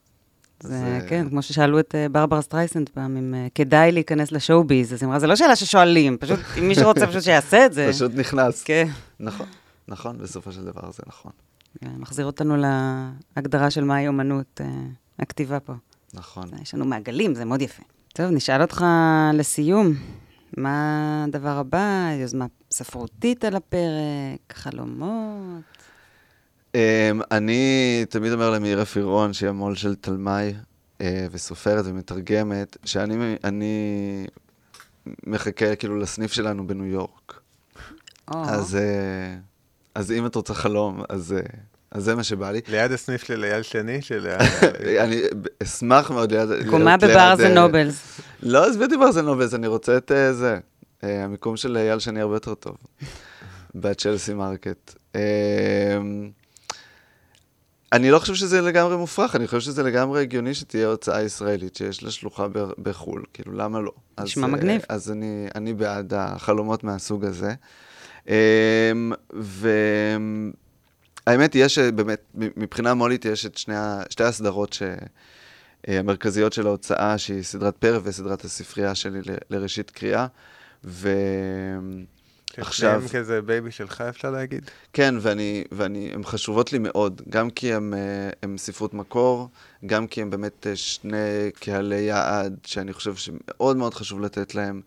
[0.62, 4.32] זה, אז, אה, כן, כמו ששאלו את אה, ברברה סטרייסנד פעם, אם אה, כדאי להיכנס
[4.32, 7.24] ל show biz, אז היא אמרה, זה לא שאלה ששואלים, פשוט, אם מישהו רוצה פשוט
[7.24, 7.88] שיעשה את זה.
[7.90, 8.64] פשוט נכנס.
[8.64, 8.88] כן.
[9.20, 9.46] נכון,
[9.88, 11.32] נכון, בסופו של דבר זה נכון.
[11.82, 12.56] מחזיר אותנו
[13.36, 14.68] להגדרה של מהי אומנות, אה,
[15.20, 15.74] הכתיבה פה.
[16.14, 16.44] נכון.
[16.62, 17.84] יש לנו מעגלים, זה מאוד יפה.
[18.14, 18.86] טוב, נשאל אותך
[19.34, 19.94] לסיום,
[20.58, 22.10] מה הדבר הבא?
[22.22, 25.62] יוזמה ספרותית על הפרק, חלומות?
[26.72, 26.76] Um,
[27.32, 30.54] אני תמיד אומר למאירה פירון, שהיא המו"ל של תלמי,
[31.00, 34.26] uh, וסופרת ומתרגמת, שאני אני
[35.26, 37.42] מחכה כאילו לסניף שלנו בניו יורק.
[38.34, 39.40] או, אז, uh,
[39.96, 41.56] אז אם את רוצה חלום, אז, uh,
[41.92, 42.62] אז זה מה שבא לי.
[42.68, 44.28] ליד הסניף של אייל שני, של...
[45.04, 45.22] אני
[45.64, 46.50] אשמח מאוד ליד...
[46.70, 48.22] קומה ב Barnes אה, ו Nobles.
[48.44, 50.60] לא, עזבי אותי Barnes ו Nobles, אני רוצה את אה, זה.
[51.04, 52.78] אה, המיקום של אייל שני הרבה יותר טוב.
[53.76, 54.96] ב Chelsea Market.
[57.92, 62.04] אני לא חושב שזה לגמרי מופרך, אני חושב שזה לגמרי הגיוני שתהיה הוצאה ישראלית שיש
[62.04, 62.48] לה שלוחה
[62.82, 63.92] בחו"ל, כאילו, למה לא?
[64.20, 64.82] נשמע אה, מגניב.
[64.90, 67.54] אז אני, אני בעד החלומות מהסוג הזה.
[68.30, 68.92] אה,
[69.34, 70.56] והאמת,
[71.56, 73.76] יש אה, באמת, מבחינה מו"לית יש את שני,
[74.10, 74.84] שתי הסדרות ש...
[75.88, 80.28] אה, המרכזיות של ההוצאה, שהיא סדרת פרא וסדרת הספרייה שלי ל- לראשית קריאה.
[80.84, 81.12] ועכשיו,
[82.58, 83.02] עכשיו...
[83.12, 84.72] כזה baby שלך, אפשר להגיד?
[84.94, 89.50] כן, ואני, ואני, הן חשובות לי מאוד, גם כי הן אה, ספרות מקור,
[89.86, 94.82] גם כי הן באמת אה, שני קהלי יעד, שאני חושב שמאוד מאוד חשוב לתת להם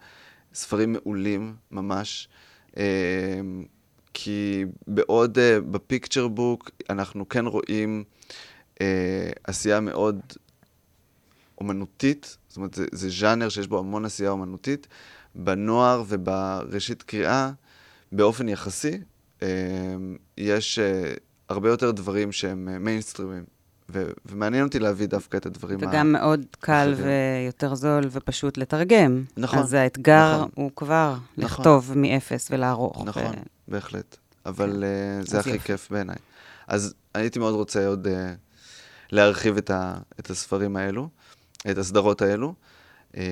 [0.54, 2.28] ספרים מעולים, ממש.
[2.76, 3.40] אה,
[4.14, 5.38] כי בעוד
[5.70, 8.04] ב picture book אנחנו כן רואים
[9.44, 10.20] עשייה מאוד
[11.58, 14.86] אומנותית, זאת אומרת, זה, זה ז'אנר שיש בו המון עשייה אומנותית.
[15.34, 17.50] בנוער ובראשית קריאה,
[18.12, 18.98] באופן יחסי,
[19.42, 19.48] אה,
[20.38, 21.12] יש אה,
[21.48, 23.44] הרבה יותר דברים שהם אה, מיינסטרימים,
[23.88, 26.94] ו- ומעניין אותי להביא דווקא את הדברים וגם מאוד קל.
[26.96, 29.24] ויותר זול ופשוט לתרגם.
[29.36, 30.50] נכון, אז האתגר נכון.
[30.54, 31.44] הוא כבר נכון.
[31.60, 33.02] לכתוב מאפס ולערוך.
[33.06, 34.16] נכון, ו- בהחלט.
[34.46, 34.84] אבל.
[34.84, 35.64] אה, זה הכי יופי.
[35.66, 36.16] כיף בעיניי.
[36.66, 38.34] אז הייתי מאוד רוצה עוד אה,
[39.12, 41.08] להרחיב את, ה- את הספרים האלו.
[41.70, 42.54] את הסדרות האלו.
[43.16, 43.22] אה,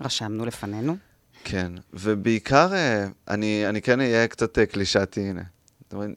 [0.00, 0.96] רשמנו לפנינו.
[1.44, 5.42] כן, ובעיקר, אה, אני, אני כן אהיה קצת אה, קלישתי, הנה.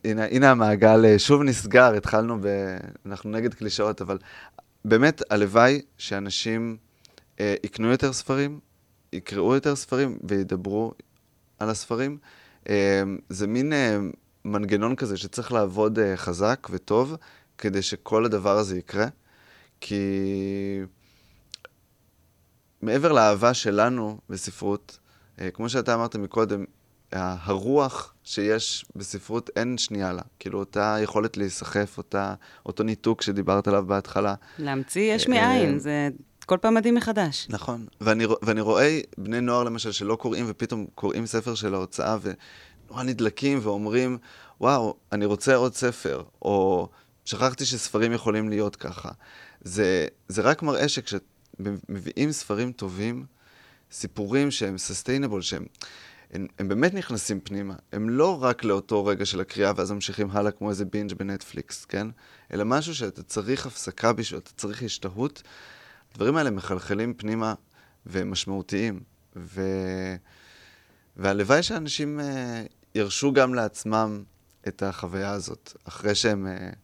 [0.04, 2.46] הנה, הנה המעגל אה, שוב נסגר, התחלנו ב...
[3.06, 4.18] אנחנו נגד קלישאות, אבל
[4.84, 6.76] באמת, הלוואי שאנשים
[7.40, 8.60] אה, יקנו יותר ספרים,
[9.12, 10.92] יקראו יותר ספרים וידברו
[11.58, 12.18] על הספרים.
[12.68, 13.98] אה, זה מין אה,
[14.44, 17.16] מנגנון כזה שצריך לעבוד אה, חזק וטוב
[17.58, 19.06] כדי שכל הדבר הזה יקרה,
[19.80, 20.02] כי
[22.82, 24.98] מעבר לאהבה שלנו בספרות,
[25.40, 26.64] אה, כמו שאתה אמרת מקודם,
[27.12, 30.22] הרוח שיש בספרות אין שנייה לה.
[30.38, 32.34] כאילו, אותה יכולת להיסחף, אותה,
[32.66, 34.34] אותו ניתוק שדיברת עליו בהתחלה.
[34.58, 36.08] להמציא יש אה, מאין, זה
[36.46, 37.46] כל פעם מדהים מחדש.
[37.50, 37.86] נכון.
[38.00, 43.58] ואני, ואני רואה בני נוער, למשל, שלא קוראים, ופתאום קוראים ספר של ההוצאה, ונורא נדלקים
[43.62, 44.18] ואומרים,
[44.60, 46.88] וואו, אני רוצה עוד ספר, או
[47.24, 49.08] שכחתי שספרים יכולים להיות ככה.
[49.60, 50.88] זה, זה רק מראה
[51.64, 53.26] שכשמביאים ספרים טובים,
[53.92, 55.64] סיפורים שהם sustainable, שהם
[56.32, 57.74] הם, הם באמת נכנסים פנימה.
[57.92, 62.06] הם לא רק לאותו רגע של הקריאה ואז ממשיכים הלאה כמו איזה בינג' בנטפליקס, כן?
[62.52, 65.42] אלא משהו שאתה צריך הפסקה בשביל, אתה צריך השתהות.
[66.12, 67.54] הדברים האלה מחלחלים פנימה
[68.06, 69.00] והם משמעותיים.
[69.36, 69.62] ו...
[71.16, 72.22] והלוואי שאנשים uh,
[72.94, 74.22] ירשו גם לעצמם
[74.68, 76.76] את החוויה הזאת, אחרי שהם uh,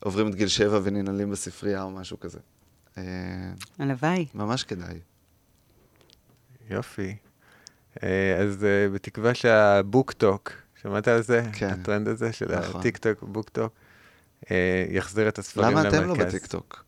[0.00, 2.38] עוברים את גיל שבע וננעלים בספרייה או משהו כזה.
[2.96, 3.00] Uh,
[3.78, 4.26] הלוואי.
[4.34, 4.98] ממש כדאי.
[6.70, 7.16] יופי.
[8.02, 11.42] אה, אז אה, בתקווה שהבוקטוק, שמעת על זה?
[11.52, 11.68] כן.
[11.68, 12.80] הטרנד הזה של נכון.
[12.80, 13.72] הטיקטוק, BookTok,
[14.50, 15.94] אה, יחזיר את הספרים למה למרכז.
[15.94, 16.84] אתם לא בטיקטוק?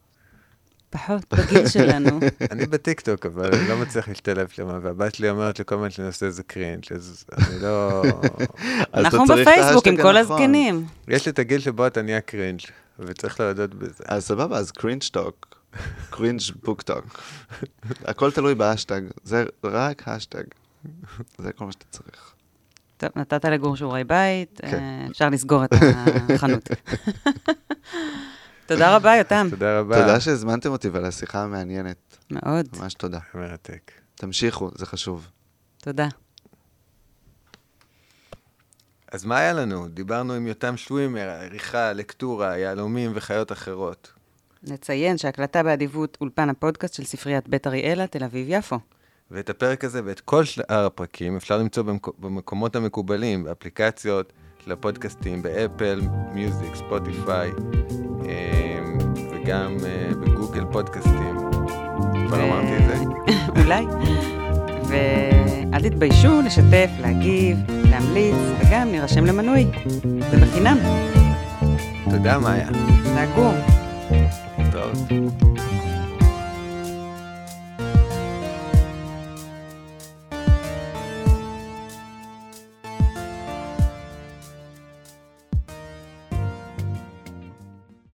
[0.91, 2.21] פחות בגיל שלנו.
[2.51, 6.07] אני בטיקטוק, אבל אני לא מצליח להשתלב שם, והבת שלי אומרת לי כל הזמן שאני
[6.07, 8.03] עושה איזה cringe, אז אני לא...
[8.95, 10.37] אנחנו בפייסבוק עם כל הנכון.
[10.37, 10.87] הזקנים.
[11.09, 12.61] יש לי את הגיל שבו אתה נהיה cringe,
[12.99, 14.05] וצריך להודות בזה.
[14.07, 15.46] אז סבבה, אז cringe Tok,
[16.11, 17.23] cringe BookTok.
[18.05, 20.45] הכל תלוי בהאשטג, זה רק ההאשטג.
[21.39, 22.35] זה כל מה שאתה צריך.
[22.97, 24.79] טוב, נתת לגור שיעורי בית, כן.
[24.79, 25.71] אה, אפשר לסגור את
[26.35, 26.69] החנות.
[28.67, 29.47] תודה רבה, יותם.
[29.51, 30.01] תודה רבה.
[30.01, 32.17] תודה שהזמנתם אותי ועל השיחה המעניינת.
[32.31, 33.19] מאוד, ממש תודה.
[33.35, 33.93] מרתק.
[34.15, 35.29] תמשיכו, זה חשוב.
[35.79, 36.09] תודה.
[39.13, 39.89] אז מה היה לנו?
[39.89, 44.13] דיברנו עם יותם שווימר, עריכה, לקטורה, יהלומים וחיות אחרות.
[44.67, 48.79] נציין שהקלטה באדיבות אולפן הפודקאסט של ספריית בית אריאלה, תל אביב-יפו.
[49.31, 52.07] ואת הפרק הזה ואת כל שאר הפרקים אפשר למצוא במק...
[52.19, 54.33] במקומות המקובלים, באפליקציות
[54.65, 56.01] של הפודקאסטים, באפל,
[56.33, 57.51] מיוזיק, ספוטיפיי,
[58.25, 58.99] אמ,
[59.31, 61.37] וגם אה, בגוגל פודקאסטים.
[62.27, 62.95] כבר ו- אמרתי את זה?
[63.63, 63.85] אולי.
[64.89, 69.67] ואל תתביישו לשתף, להגיב, להמליץ, וגם להירשם למנוי.
[70.31, 70.79] זה בחינם.
[72.11, 72.69] תודה, מאיה.
[73.05, 73.86] תודה גור.
[75.09, 75.46] טוב.